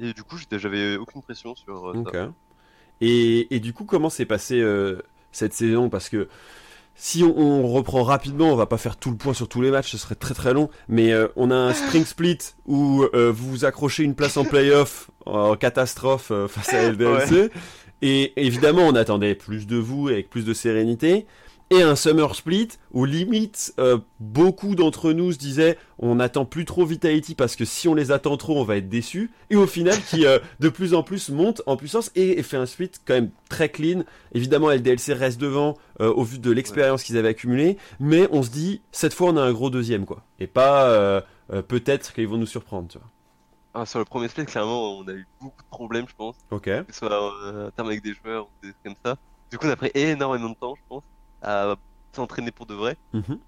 [0.00, 2.14] Et du coup, j'avais aucune pression sur euh, Ok.
[2.14, 2.16] ça.
[3.00, 4.62] Et, et du coup, comment s'est passé
[5.32, 6.28] cette saison Parce que
[6.94, 9.70] si on, on reprend rapidement, on va pas faire tout le point sur tous les
[9.70, 10.68] matchs, ce serait très très long.
[10.88, 14.44] Mais euh, on a un spring split où euh, vous vous accrochez une place en
[14.44, 17.50] playoff en catastrophe euh, face à LDLC.
[18.02, 21.26] Et évidemment, on attendait plus de vous avec plus de sérénité.
[21.70, 26.64] Et un summer split où limite euh, beaucoup d'entre nous se disaient on n'attend plus
[26.64, 29.30] trop Vitality parce que si on les attend trop on va être déçus.
[29.50, 32.56] Et au final qui euh, de plus en plus monte en puissance et, et fait
[32.56, 34.04] un split quand même très clean.
[34.32, 37.76] Évidemment LDLC reste devant euh, au vu de l'expérience qu'ils avaient accumulée.
[38.00, 40.22] Mais on se dit cette fois on a un gros deuxième quoi.
[40.40, 41.22] Et pas
[41.68, 43.08] peut-être qu'ils vont nous surprendre tu vois.
[43.74, 46.36] Ah, sur le premier split, clairement, on a eu beaucoup de problèmes, je pense.
[46.50, 46.64] ok.
[46.64, 49.16] Que ce soit en termes avec des joueurs ou des trucs comme ça.
[49.50, 51.02] Du coup, on a pris énormément de temps, je pense,
[51.42, 51.76] à
[52.14, 52.96] s'entraîner pour de vrai.
[53.12, 53.40] Mhm.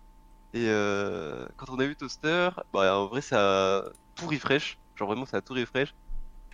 [0.53, 4.79] Et euh, quand on a vu Toaster, bah en vrai, ça a tout refresh.
[4.97, 5.95] Genre vraiment, ça a tout refresh.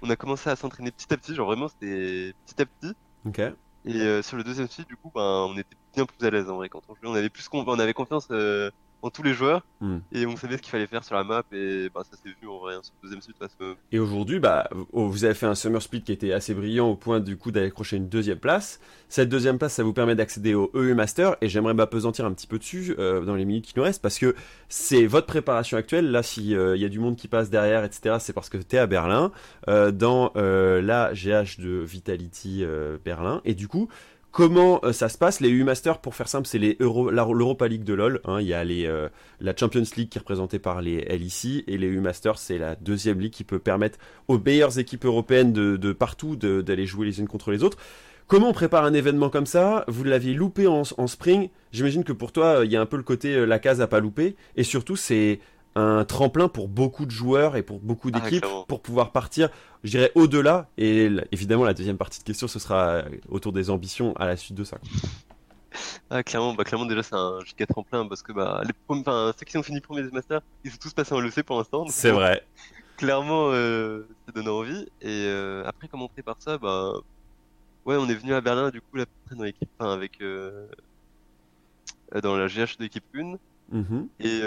[0.03, 2.95] On a commencé à s'entraîner petit à petit, genre vraiment, c'était petit à petit.
[3.25, 3.39] ok
[3.85, 6.51] Et euh, sur le deuxième split, du coup, ben, on était bien plus à l'aise
[6.51, 7.09] en vrai quand on jouait.
[7.09, 8.71] On avait plus on avait confiance euh,
[9.03, 9.99] en tous les joueurs Hmm.
[10.11, 12.49] et on savait ce qu'il fallait faire sur la map et bah ça s'est vu
[12.49, 15.45] en vrai hein, sur le deuxième split parce que Et aujourd'hui, bah, vous avez fait
[15.45, 18.39] un summer split qui était assez brillant au point du coup d'aller accrocher une deuxième
[18.39, 18.81] place.
[19.11, 22.47] Cette deuxième place, ça vous permet d'accéder au EU Master et j'aimerais m'apesantir un petit
[22.47, 24.35] peu dessus euh, dans les minutes qui nous restent parce que
[24.71, 26.11] c'est votre préparation actuelle.
[26.11, 28.57] Là, si euh, il y a du monde qui passe derrière, etc., c'est parce que
[28.57, 29.31] tu es à Berlin
[29.69, 32.65] euh, dans la GH de Vitality
[33.05, 33.89] Berlin et du coup.
[34.37, 37.85] Comment euh, ça se passe Les U-Masters, pour faire simple, c'est les Euro, l'Europa League
[37.85, 38.21] de LoL.
[38.27, 38.39] hein.
[38.39, 39.09] Il y a les, euh,
[39.41, 43.19] la Champions League qui est représentée par les LEC et les U-Masters, c'est la deuxième
[43.19, 47.29] ligue qui peut permettre aux meilleures équipes européennes de, de partout d'aller jouer les unes
[47.29, 47.79] contre les autres.
[48.27, 49.87] Comment on prépare un événement comme ça?
[49.89, 51.49] Vous l'aviez loupé en, en spring.
[51.73, 53.87] J'imagine que pour toi, il y a un peu le côté euh, la case à
[53.87, 54.37] pas louper.
[54.57, 55.41] Et surtout, c'est
[55.77, 59.51] un tremplin pour beaucoup de joueurs et pour beaucoup Ah, d'équipes pour pouvoir partir,
[59.85, 60.69] je dirais, au-delà.
[60.79, 64.37] Et évidemment, la deuxième partie de question, ce sera euh, autour des ambitions à la
[64.37, 64.79] suite de ça.
[66.09, 69.35] Ah, clairement, bah, clairement, déjà, c'est un giga tremplin parce que, bah, les premiers, enfin,
[69.39, 71.85] ceux qui ont fini premier des masters, ils sont tous passés en LEC pour l'instant.
[71.89, 72.43] C'est vrai.
[72.97, 74.87] Clairement, euh, ça donne envie.
[75.03, 76.95] Et, euh, après, comment on prépare ça, bah,
[77.85, 80.67] ouais, on est venu à Berlin, du coup, là, dans l'équipe, avec, euh,
[82.23, 83.37] dans la GH de l'équipe 1.
[83.73, 84.09] Mhm.
[84.21, 84.41] Et,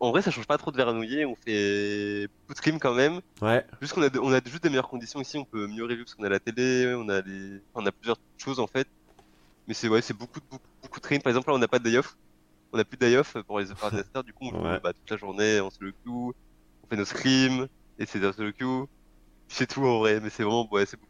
[0.00, 3.20] en vrai, ça change pas trop de Vernouillet, on fait beaucoup de quand même.
[3.42, 3.64] Ouais.
[3.80, 6.04] Juste qu'on a, de- on a juste des meilleures conditions ici, on peut mieux review
[6.04, 8.88] parce qu'on a la télé, on a les, on a plusieurs choses en fait.
[9.66, 11.20] Mais c'est ouais, c'est beaucoup de beaucoup, beaucoup de scrim.
[11.22, 12.16] Par exemple, là, on n'a pas de day off.
[12.72, 14.24] On n'a plus de day off pour les opérateurs.
[14.24, 14.80] du coup, on joue Ouais.
[14.80, 17.66] bah, toute la journée, on se le queue, on fait nos scrims,
[17.98, 18.86] et c'est dans le queue.
[19.48, 21.09] C'est tout en vrai, mais c'est vraiment, ouais, c'est beaucoup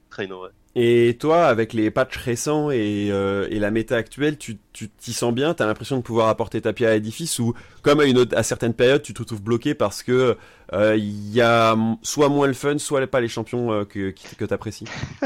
[0.77, 5.13] Et toi, avec les patchs récents et, euh, et la méta actuelle, tu tu t'y
[5.13, 5.53] sens bien?
[5.53, 7.41] T'as l'impression de pouvoir apporter ta pierre à l'édifice?
[7.41, 10.37] Ou, comme à une autre, à certaines périodes, tu te retrouves bloqué parce que
[10.73, 14.45] euh, il y a soit moins le fun, soit pas les champions euh, que que
[14.45, 14.85] t'apprécies.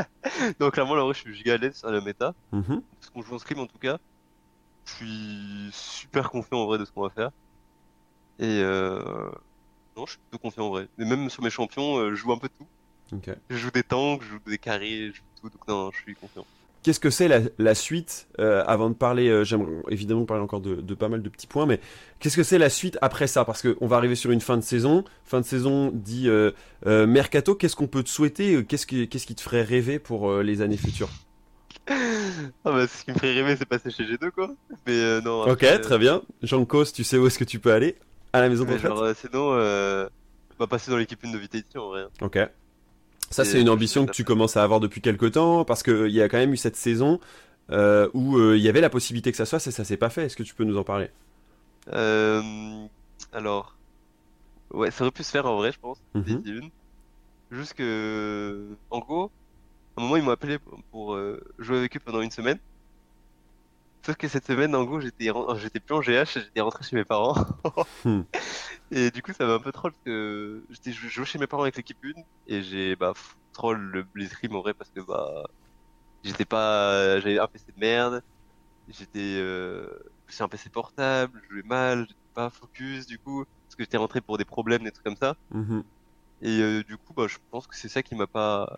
[0.60, 2.34] Donc, clairement, là, je suis giga à l'aise la méta.
[2.52, 2.80] Mhm.
[3.00, 3.98] Parce qu'on joue en scrim en tout cas.
[4.86, 7.30] Je suis super confiant en vrai de ce qu'on va faire.
[8.38, 9.30] Et euh...
[9.96, 10.88] non, je suis plutôt confiant en vrai.
[10.96, 12.66] Mais même sur mes champions, je joue un peu de tout.
[13.50, 15.50] Je joue des tanks, je joue des carrés, je joue tout.
[15.50, 16.44] Donc non, je suis confiant.
[16.82, 20.60] Qu'est-ce que c'est la, la suite euh, Avant de parler, euh, j'aimerais évidemment parler encore
[20.60, 21.80] de, de pas mal de petits points, mais
[22.18, 23.46] qu'est-ce que c'est la suite après ça?
[23.46, 25.02] Parce qu'on va arriver sur une fin de saison.
[25.24, 26.52] Fin de saison dit euh,
[26.84, 27.54] mercato.
[27.54, 28.62] Qu'est-ce qu'on peut te souhaiter?
[28.66, 31.10] Qu'est-ce qui, te ferait rêver pour les années futures?
[31.88, 34.54] Ah bah ce qui me ferait rêver c'est passer chez G2 quoi.
[34.86, 35.42] Mais non.
[35.42, 36.22] Ok, très bien.
[36.42, 37.96] Jean Cos, tu sais où est-ce que tu peux aller?
[38.32, 38.76] À la maison de
[39.14, 42.04] sinon, on va passer dans l'équipe 1 de Vitality en vrai.
[42.20, 42.38] Ok.
[43.30, 46.22] Ça, c'est une ambition que tu commences à avoir depuis quelque temps, parce qu'il y
[46.22, 47.20] a quand même eu cette saison
[47.70, 50.10] euh, où euh, il y avait la possibilité que ça soit, et ça s'est pas
[50.10, 50.24] fait.
[50.26, 51.10] Est-ce que tu peux nous en parler?
[51.92, 52.42] Euh,
[53.32, 53.76] alors,
[54.72, 55.98] ouais, ça aurait pu se faire en vrai, je pense.
[56.14, 56.22] Mhm.
[56.22, 56.66] Vitality
[57.50, 57.56] 1.
[57.56, 59.30] Juste que, en gros,
[59.96, 60.58] à un moment ils m'ont appelé
[60.90, 61.18] pour,
[61.58, 62.58] jouer avec eux pendant une semaine.
[64.04, 67.04] Sauf que cette semaine, en gros, j'étais j'étais plus en GH, j'étais rentré chez mes
[67.04, 67.34] parents.
[68.04, 68.22] Hmm.
[68.90, 71.46] Et du coup, ça m'a un peu troll parce que j'étais je jouais chez mes
[71.46, 72.12] parents avec l'équipe 1
[72.46, 75.44] et j'ai bah pff, troll le, les scrims en vrai parce que bah
[76.24, 78.22] j'étais pas j'avais un PC de merde,
[78.88, 79.88] j'étais euh,
[80.28, 83.98] c'est un PC portable, je jouais mal, j'étais pas focus du coup parce que j'étais
[83.98, 85.84] rentré pour des problèmes des trucs comme ça Mhm.
[86.40, 88.76] et euh, du coup bah je pense que c'est ça qui m'a pas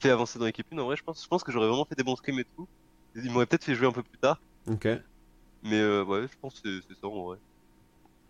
[0.00, 1.94] fait avancer dans l'équipe 1 en vrai, je pense je pense que j'aurais vraiment fait
[1.96, 2.68] des bons scrims et tout.
[3.16, 4.40] Ils m'auraient peut-être fait jouer un peu plus tard,
[4.70, 4.86] Ok.
[5.62, 7.38] mais euh, ouais, je pense que c'est ça en vrai.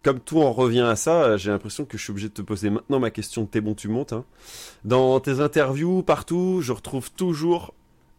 [0.03, 2.43] Comme tout en revient à ça, euh, j'ai l'impression que je suis obligé de te
[2.43, 4.13] poser maintenant ma question T'es bon, tu montes.
[4.13, 4.25] hein.
[4.85, 7.73] Dans tes interviews, partout, je retrouve toujours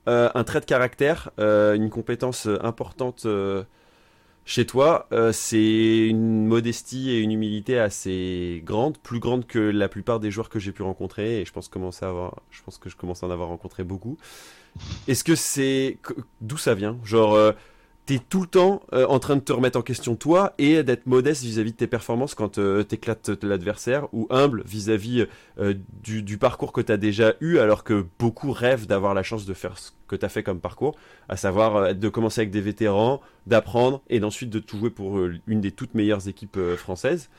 [0.07, 3.27] euh, un trait de caractère, euh, une compétence importante
[4.45, 5.07] chez toi.
[5.31, 10.49] C'est une modestie et une humilité assez grande, plus grande que la plupart des joueurs
[10.49, 11.41] que j'ai pu rencontrer.
[11.41, 13.83] Et je pense commencer à avoir, je pense que je commence à en avoir rencontré
[13.83, 14.17] beaucoup.
[15.07, 15.97] Est-ce que c'est
[16.41, 16.97] d'où ça vient?
[17.03, 17.51] Genre, euh,
[18.05, 21.05] t'es tout le temps euh, en train de te remettre en question toi et d'être
[21.05, 25.25] modeste vis-à-vis de tes performances quand euh, t'éclates l'adversaire ou humble vis-à-vis
[26.03, 29.53] du, du parcours que t'as déjà eu alors que beaucoup rêvent d'avoir la chance de
[29.53, 30.95] faire ce que t'as fait comme parcours,
[31.29, 35.61] à savoir de commencer avec des vétérans, d'apprendre et d'ensuite de tout jouer pour une
[35.61, 37.29] des toutes meilleures équipes françaises?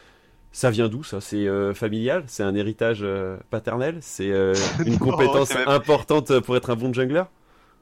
[0.57, 1.21] Ça vient d'où ça?
[1.21, 2.25] C'est euh, familial?
[2.29, 3.99] C'est un héritage euh, paternel?
[4.01, 4.55] C'est euh,
[4.87, 7.25] une Non, compétence même- importante pour être un bon jungler?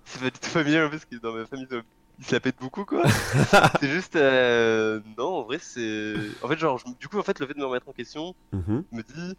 [0.05, 1.77] C'est pas du tout familial parce que dans ma famille, ça-
[2.19, 3.05] ils se la pètent beaucoup quoi.
[3.81, 6.17] c'est juste, non, en vrai, c'est.
[6.43, 8.35] En fait, genre, je- du coup, en fait, le fait de me remettre en question
[8.53, 8.83] Mhm.
[8.91, 9.37] me dit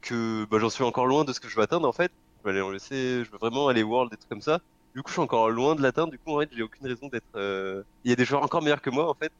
[0.00, 2.12] que bah, j'en suis encore loin de ce que je veux atteindre en fait.
[2.38, 4.60] Je veux aller en LEC, je veux vraiment aller World, des trucs comme ça.
[4.94, 6.12] Du coup, je suis encore loin de l'atteindre.
[6.12, 7.84] Du coup, en fait, j'ai aucune raison d'être.
[8.04, 9.32] Il y a des joueurs encore meilleurs que moi en fait.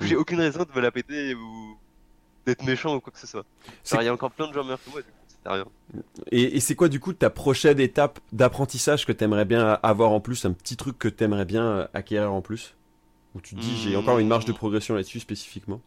[0.00, 1.76] J'ai aucune raison de me la péter ou
[2.46, 3.44] d'être méchant ou quoi que ce soit.
[3.92, 5.00] Il y a encore plein de joueurs meilleurs que moi.
[5.02, 5.66] Du coup, c'est rien.
[6.30, 10.20] Et, et c'est quoi du coup ta prochaine étape d'apprentissage que t'aimerais bien avoir en
[10.20, 12.74] plus, un petit truc que t'aimerais bien euh, acquérir en plus?
[13.34, 15.80] Où tu te dis j'ai encore une marge de progression là-dessus spécifiquement?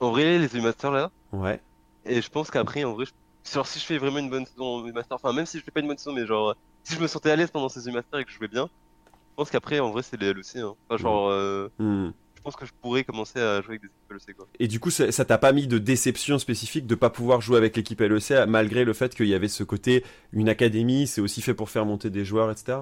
[0.00, 1.10] En vrai, les U-Masters là.
[1.32, 1.60] Ouais.
[2.04, 3.52] Et je pense qu'après, en vrai, je...
[3.52, 5.70] genre, si je fais vraiment une bonne saison en master, enfin, même si je fais
[5.70, 8.18] pas une bonne saison, mais genre, si je me sentais à l'aise pendant ces master
[8.20, 8.66] et que je jouais bien,
[9.06, 10.74] je pense qu'après, en vrai, c'est les LEC, hein.
[10.88, 12.10] Enfin, genre, euh, Hmm.
[12.40, 14.46] Je pense que je pourrais commencer à jouer avec des équipes LEC quoi.
[14.58, 17.76] Et du coup, ça t'a pas mis de déception spécifique de pas pouvoir jouer avec
[17.76, 21.54] l'équipe LEC malgré le fait qu'il y avait ce côté une académie, c'est aussi fait
[21.54, 22.78] pour faire monter des joueurs, etc.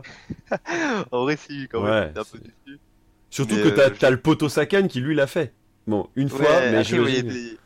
[1.12, 2.80] en vrai, si, quand même, j'étais un peu déçu.
[3.30, 5.54] Surtout Mais, que t'as euh, je- t'as le poteau Sakan qui lui l'a fait.
[5.86, 7.58] Bon, une fois, mais je il, était...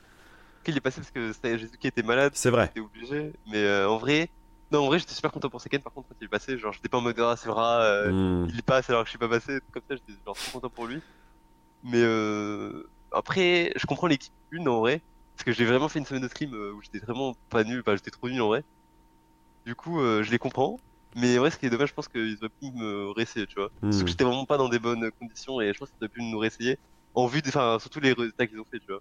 [0.76, 2.66] est passé parce que c'était Jésus qui était malade, C'est vrai.
[2.74, 3.32] j'étais obligé.
[3.50, 4.30] Mais euh, en vrai,
[4.70, 5.82] non, en vrai, j'étais super content pour Seken.
[5.82, 8.12] Par contre, quand il est passé, genre, j'étais pas en mode, ah, c'est vrai, euh,
[8.12, 8.48] Hmm.
[8.48, 10.86] il passe alors que je suis pas passé, comme ça, j'étais genre trop content pour
[10.86, 11.02] lui.
[11.82, 15.02] Mais euh, après, je comprends l'équipe une en vrai,
[15.36, 17.80] parce que j'ai vraiment fait une semaine de scrim euh, où j'étais vraiment pas nul,
[17.80, 18.64] enfin j'étais trop nul en vrai.
[19.66, 20.80] Du coup, euh, je les comprends.
[21.14, 23.54] Mais en vrai, ce qui est dommage, je pense qu'ils auraient pu me réessayer, tu
[23.60, 23.70] vois.
[23.88, 24.04] Parce Hmm.
[24.04, 26.38] que j'étais vraiment pas dans des bonnes conditions et je pense qu'ils auraient pu nous
[26.38, 26.78] réessayer
[27.14, 27.50] en vue, des...
[27.50, 29.00] enfin, surtout les résultats qu'ils ont fait, tu vois.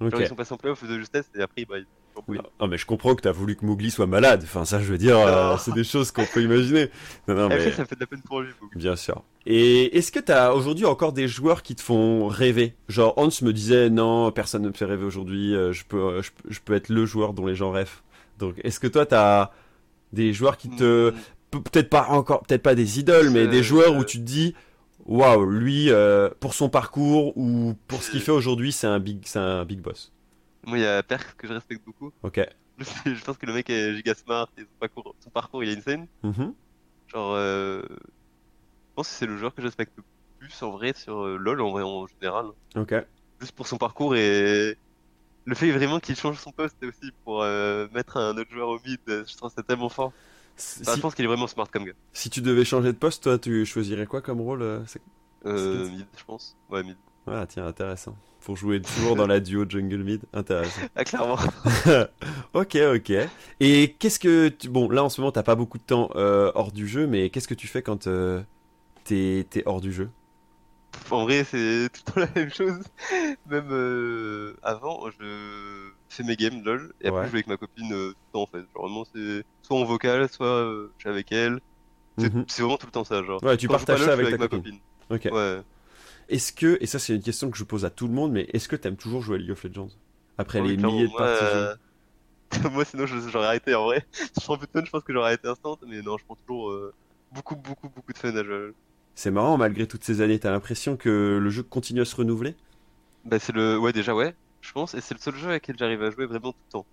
[0.00, 1.86] Genre, ils sont passés en playoff de justesse et après, bah, ils
[2.16, 2.38] Non, oui.
[2.60, 4.40] non, mais je comprends que t'as voulu que Mowgli soit malade.
[4.44, 6.90] Enfin, ça, je veux dire, euh, c'est des choses qu'on peut imaginer.
[7.28, 9.22] Non, non, mais Après, ça fait de la peine pour lui, bien sûr.
[9.46, 12.74] Et est-ce que t'as aujourd'hui encore des joueurs qui te font rêver?
[12.88, 15.54] Genre Hans me disait non, personne ne me fait rêver aujourd'hui.
[15.54, 18.00] euh, Je peux, euh, je, peux- je peux être le joueur dont les gens rêvent.
[18.38, 19.50] Donc, est-ce que toi t'as
[20.12, 21.14] des joueurs qui te Mm.
[21.50, 24.22] Pe- peut-être pas encore, peut-être pas des idoles, mais Euh, des joueurs où tu te
[24.22, 24.54] dis,
[25.06, 29.22] waouh, lui, euh, pour son parcours ou pour ce qu'il fait aujourd'hui, c'est un big,
[29.24, 30.12] c'est un big boss.
[30.64, 32.12] Moi, il y a Perk que je respecte beaucoup.
[32.22, 32.40] Ok.
[33.06, 35.76] je pense que le mec est giga smart et son parcours, son parcours il est
[35.78, 36.06] insane.
[36.22, 36.54] Mhm.
[37.08, 37.82] Genre, euh...
[37.88, 40.04] je pense que c'est le joueur que je respecte le
[40.38, 42.46] plus en vrai sur euh, LoL en vrai en général.
[42.76, 42.94] Ok.
[43.40, 44.76] Juste pour son parcours et
[45.44, 48.78] le fait vraiment qu'il change son poste aussi pour euh, mettre un autre joueur au
[48.80, 50.12] mid, euh, je trouve ça tellement fort.
[50.60, 51.92] Si, je pense qu'il est vraiment smart comme gars.
[52.12, 54.80] si tu devais changer de poste, toi, tu choisirais quoi comme rôle euh,
[55.46, 56.56] Euh, mid, je pense.
[56.70, 56.96] Ouais, mid.
[57.26, 58.14] Ah, tiens, intéressant.
[58.40, 60.80] Pour jouer toujours dans la duo jungle mid, intéressant.
[60.96, 61.36] Ah, clairement.
[62.54, 63.12] ok, ok.
[63.60, 64.68] Et qu'est-ce que tu...
[64.68, 67.30] bon, là en ce moment, t'as pas beaucoup de temps euh, hors du jeu, mais
[67.30, 68.42] qu'est-ce que tu fais quand euh,
[69.04, 70.10] t'es hors du jeu?
[71.10, 72.82] En vrai, c'est tout le temps la même chose.
[73.48, 77.26] Même euh, avant, je fais mes games LOL et après Ouais.
[77.26, 78.58] je joue avec ma copine euh, tout le temps en fait.
[78.74, 81.60] Genre vraiment, c'est soit en vocal, soit euh, je suis avec elle.
[82.18, 82.46] C'est Mhm.
[82.62, 83.42] vraiment tout le temps ça, genre.
[83.42, 84.60] Ouais, tu Quand partages ça avec ta ma copine.
[84.62, 84.80] copine.
[85.10, 85.28] Ok.
[85.30, 85.62] Ouais.
[86.28, 88.48] Est-ce que, et ça c'est une question que je pose à tout le monde, mais
[88.52, 89.88] est-ce que t'aimes toujours jouer à League of Legends?
[90.38, 91.68] Après les milliers de moi, parties jouées
[92.64, 94.06] euh, moi, sinon, j'aurais arrêté en vrai.
[94.14, 96.36] Je prends plus de fun, je pense que j'aurais arrêté instant, mais non, je prends
[96.46, 96.94] toujours euh,
[97.30, 98.72] beaucoup, beaucoup, beaucoup de fun à jouer.
[99.14, 102.56] C'est marrant, malgré toutes ces années, t'as l'impression que le jeu continue à se renouveler?
[103.24, 105.78] Bah, c'est le, ouais, déjà, ouais, je pense, et c'est le seul jeu avec lequel
[105.78, 106.86] j'arrive à jouer vraiment tout le temps.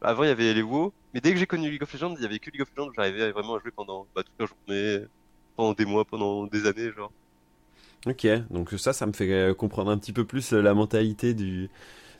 [0.00, 2.22] Avant, il y avait les WoW, mais dès que j'ai connu League of Legends, il
[2.22, 5.06] y avait que League of Legends j'arrivais vraiment à jouer pendant bah, toute la journée,
[5.56, 7.10] pendant des mois, pendant des années, genre.
[8.06, 11.34] Ok, donc ça, ça me fait euh, comprendre un petit peu plus euh, la mentalité
[11.34, 11.68] du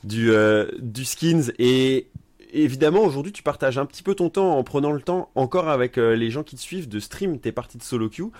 [0.05, 2.09] du euh, du skins et
[2.53, 5.97] évidemment aujourd'hui tu partages un petit peu ton temps en prenant le temps encore avec
[5.97, 8.31] les gens qui te suivent de stream tes parties de solo queue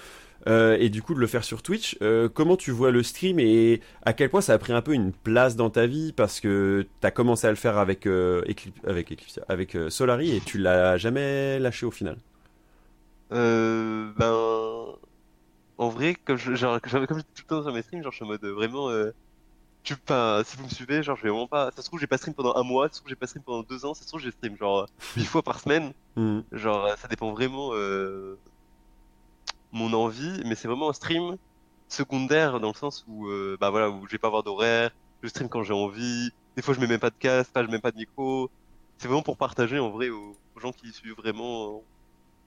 [0.49, 1.97] et du coup de le faire sur Twitch.
[2.03, 4.95] Euh, comment tu vois le stream et à quel point ça a pris un peu
[4.95, 8.81] une place dans ta vie parce que t'as commencé à le faire avec euh, Eclipse,
[8.87, 12.17] avec Eclipse, avec euh, Solari et tu l'as jamais lâché au final?
[13.33, 14.97] Euh, ben,
[15.79, 18.13] en vrai, comme je, genre, comme je dis tout le temps sur mes streams, genre,
[18.13, 19.13] je suis en mode euh, vraiment, euh,
[19.85, 22.07] tu, enfin, si vous me suivez, genre, je vais vraiment pas, ça se trouve, j'ai
[22.09, 24.03] pas stream pendant un mois, ça se trouve, j'ai pas stream pendant deux ans, ça
[24.05, 26.41] se trouve, j'ai stream, genre, huit fois par semaine, Hmm.
[26.53, 28.39] genre, euh, ça dépend vraiment, euh,
[29.73, 31.37] mon envie, mais c'est vraiment un stream
[31.89, 34.91] secondaire dans le sens où, euh, bah voilà, où je vais pas avoir d'horaire,
[35.23, 37.71] je stream quand j'ai envie, des fois, je mets même pas de casque, pas, je
[37.71, 38.51] mets pas de micro,
[38.99, 41.87] c'est vraiment pour partager, en vrai, aux, aux gens qui suivent vraiment,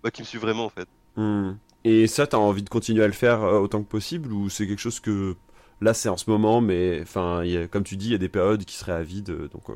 [0.04, 0.90] bah, qui me suivent vraiment, en fait.
[1.16, 1.54] Hmm.
[1.84, 4.68] Et ça, t'as envie de continuer à le faire euh, autant que possible ou c'est
[4.68, 5.36] quelque chose que
[5.82, 8.64] là c'est en ce moment, mais enfin, comme tu dis, il y a des périodes
[8.66, 9.70] qui seraient avides, euh, donc.
[9.70, 9.76] euh,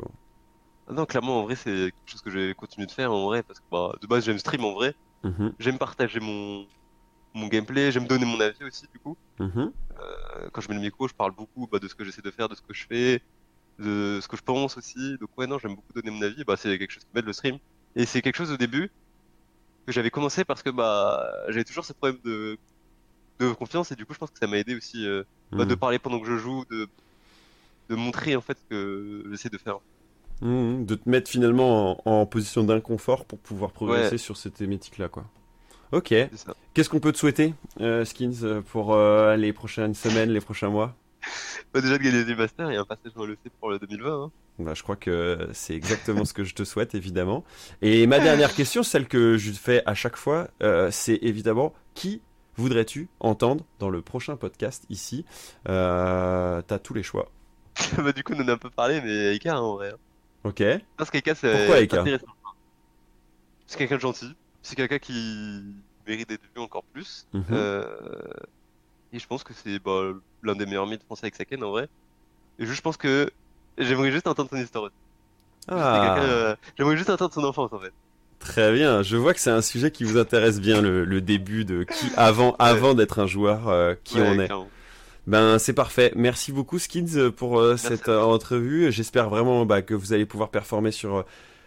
[0.88, 3.26] Ah Non, clairement, en vrai, c'est quelque chose que je vais continuer de faire, en
[3.26, 4.94] vrai, parce que bah, de base, j'aime stream, en vrai.
[5.24, 6.68] mhm, J'aime partager mon,
[7.36, 9.18] mon gameplay, j'aime donner mon avis aussi, du coup.
[9.40, 9.74] mhm.
[10.00, 12.32] Euh, quand je mets le micro, je parle beaucoup bah, de ce que j'essaie de
[12.32, 13.22] faire, de ce que je fais,
[13.80, 15.18] de ce que je pense aussi.
[15.20, 16.44] Donc ouais, non, j'aime beaucoup donner mon avis.
[16.46, 17.58] Bah, c'est quelque chose qui m'aide, le stream.
[17.96, 18.92] Et c'est quelque chose au début
[19.88, 22.58] que j'avais commencé parce que bah, j'avais toujours ce problème de,
[23.40, 25.76] de confiance, et du coup, je pense que ça m'a aidé aussi euh, bah, de
[25.76, 25.80] Mhm.
[25.80, 26.88] parler pendant que je joue, de,
[27.90, 29.80] de montrer, en fait, ce que j'essaie de faire.
[30.42, 35.10] Mhm, De te mettre finalement en, en position d'inconfort pour pouvoir progresser sur cette thématique-là,
[35.10, 35.26] quoi.
[35.92, 36.14] Ok.
[36.74, 40.70] Qu'est-ce qu'on peut te souhaiter, euh, Skins, euh, pour euh, les prochaines semaines, les prochains
[40.70, 40.96] mois?
[41.74, 44.24] Bah, déjà de gagner des masters et un passage dans le C pour le 2020.
[44.26, 44.32] Hein.
[44.60, 47.44] Bah, je crois que c'est exactement ce que je te souhaite, évidemment.
[47.82, 52.22] Et ma dernière question, celle que je fais à chaque fois, euh, c'est évidemment qui
[52.58, 55.26] voudrais-tu entendre dans le prochain podcast ici?
[55.66, 57.30] T'as tous les choix.
[57.98, 59.94] bah, du coup, on en a un peu parlé, mais Eka, hein, en vrai.
[60.44, 60.64] Ok.
[60.98, 62.02] Parce qu'Eka, c'est Pourquoi Eka?
[62.02, 62.26] intéressant.
[63.68, 64.36] C'est quelqu'un de gentil.
[64.66, 65.64] C'est quelqu'un qui
[66.08, 67.28] mérite d'être vu encore plus.
[67.34, 67.44] Mhm.
[67.52, 67.86] Euh...
[69.14, 70.12] Et je pense que c'est bah,
[70.44, 71.88] l'un des meilleurs mythes français avec Saken en vrai.
[72.58, 73.30] Et je pense que
[73.78, 74.90] j'aimerais juste entendre son histoire.
[75.68, 77.94] Ah, euh, J'aimerais juste entendre son enfance en fait.
[78.40, 79.04] très bien.
[79.04, 82.08] Je vois que c'est un sujet qui vous intéresse bien, le, le début de qui
[82.18, 84.46] avant, avant d'être un joueur, euh, qui Ouais, on est.
[84.48, 84.70] clairement.
[85.28, 86.12] Ben c'est parfait.
[86.16, 88.92] Merci beaucoup Skins pour euh, cette euh, entrevue.
[88.92, 91.26] J'espère vraiment bah, que vous allez pouvoir performer sur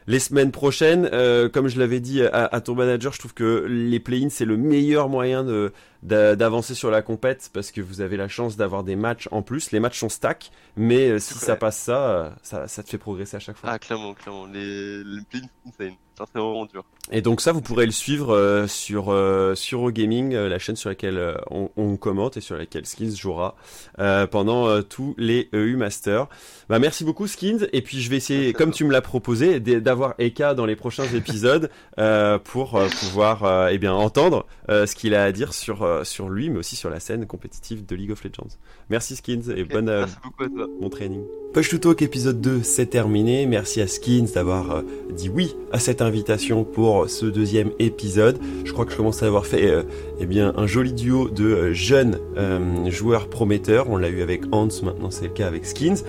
[0.09, 1.09] les semaines prochaines.
[1.13, 4.47] Euh, comme je l'avais dit à, à ton manager, je trouve que les play-ins c'est
[4.47, 8.85] le meilleur moyen de d'avancer sur la compète parce que vous avez la chance d'avoir
[8.85, 9.73] des matchs en plus.
[9.73, 12.99] Les matchs sont stack, mais euh, si ça passe ça, euh, ça, ça te fait
[12.99, 13.71] progresser à chaque fois.
[13.73, 14.47] Ah, clairement, clairement.
[14.47, 15.23] Les, les
[15.67, 15.97] insane.
[16.19, 16.85] Ça, c'est vraiment dur.
[17.13, 20.75] Et donc ça, vous pourrez le suivre euh, sur euh, sur Eurogaming, euh, la chaîne
[20.75, 23.55] sur laquelle on, on commente et sur laquelle Skins jouera
[24.31, 26.29] pendant tous les EU Masters.
[26.69, 27.69] Bah merci beaucoup Skins.
[27.73, 31.07] Et puis je vais essayer, comme tu me l'as proposé, d'avoir Eka dans les prochains
[31.15, 31.71] épisodes
[32.45, 36.59] pour pouvoir eh bien entendre ce qu'il a à dire sur euh, sur lui, mais
[36.59, 38.57] aussi sur la scène compétitive de League of Legends.
[38.91, 40.07] Merci Skins et Ok, bonne euh,
[40.81, 41.23] bon training.
[41.53, 43.47] Push to Talk épisode 2, c'est terminé.
[43.47, 48.39] Merci à Skins d'avoir euh, dit oui à cette invitation pour ce deuxième épisode.
[48.65, 49.83] Je crois que je commence à avoir fait euh,
[50.21, 52.19] eh bien un joli duo de jeunes
[52.89, 53.89] joueurs prometteurs.
[53.91, 56.05] On l'a eu avec Hans, maintenant c'est le cas avec Skins.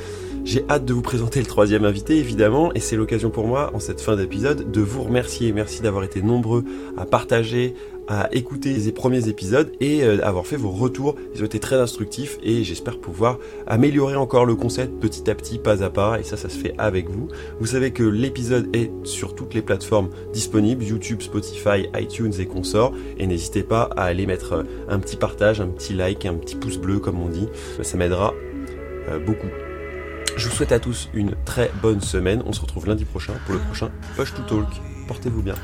[0.45, 3.79] J'ai hâte de vous présenter le troisième invité évidemment et c'est l'occasion pour moi en
[3.79, 5.51] cette fin d'épisode de vous remercier.
[5.51, 6.63] Merci d'avoir été nombreux
[6.97, 7.75] à partager,
[8.09, 11.15] à écouter les premiers épisodes et euh, avoir fait vos retours.
[11.35, 13.37] Ils ont été très instructifs et j'espère pouvoir
[13.67, 16.73] améliorer encore le concept petit à petit, pas à pas, et ça, ça se fait
[16.79, 17.29] avec vous.
[17.59, 22.93] Vous savez que l'épisode est sur toutes les plateformes disponibles, YouTube, Spotify, iTunes et consorts,
[23.17, 26.55] et n'hésitez pas à aller mettre euh, un petit partage, un petit like, un petit
[26.55, 27.47] pouce bleu comme on dit,
[27.83, 28.33] ça m'aidera
[29.07, 29.47] euh, beaucoup.
[30.35, 33.53] Je vous souhaite à tous une très bonne semaine, on se retrouve lundi prochain pour
[33.53, 34.67] le prochain Push to Talk.
[35.07, 35.55] Portez-vous bien.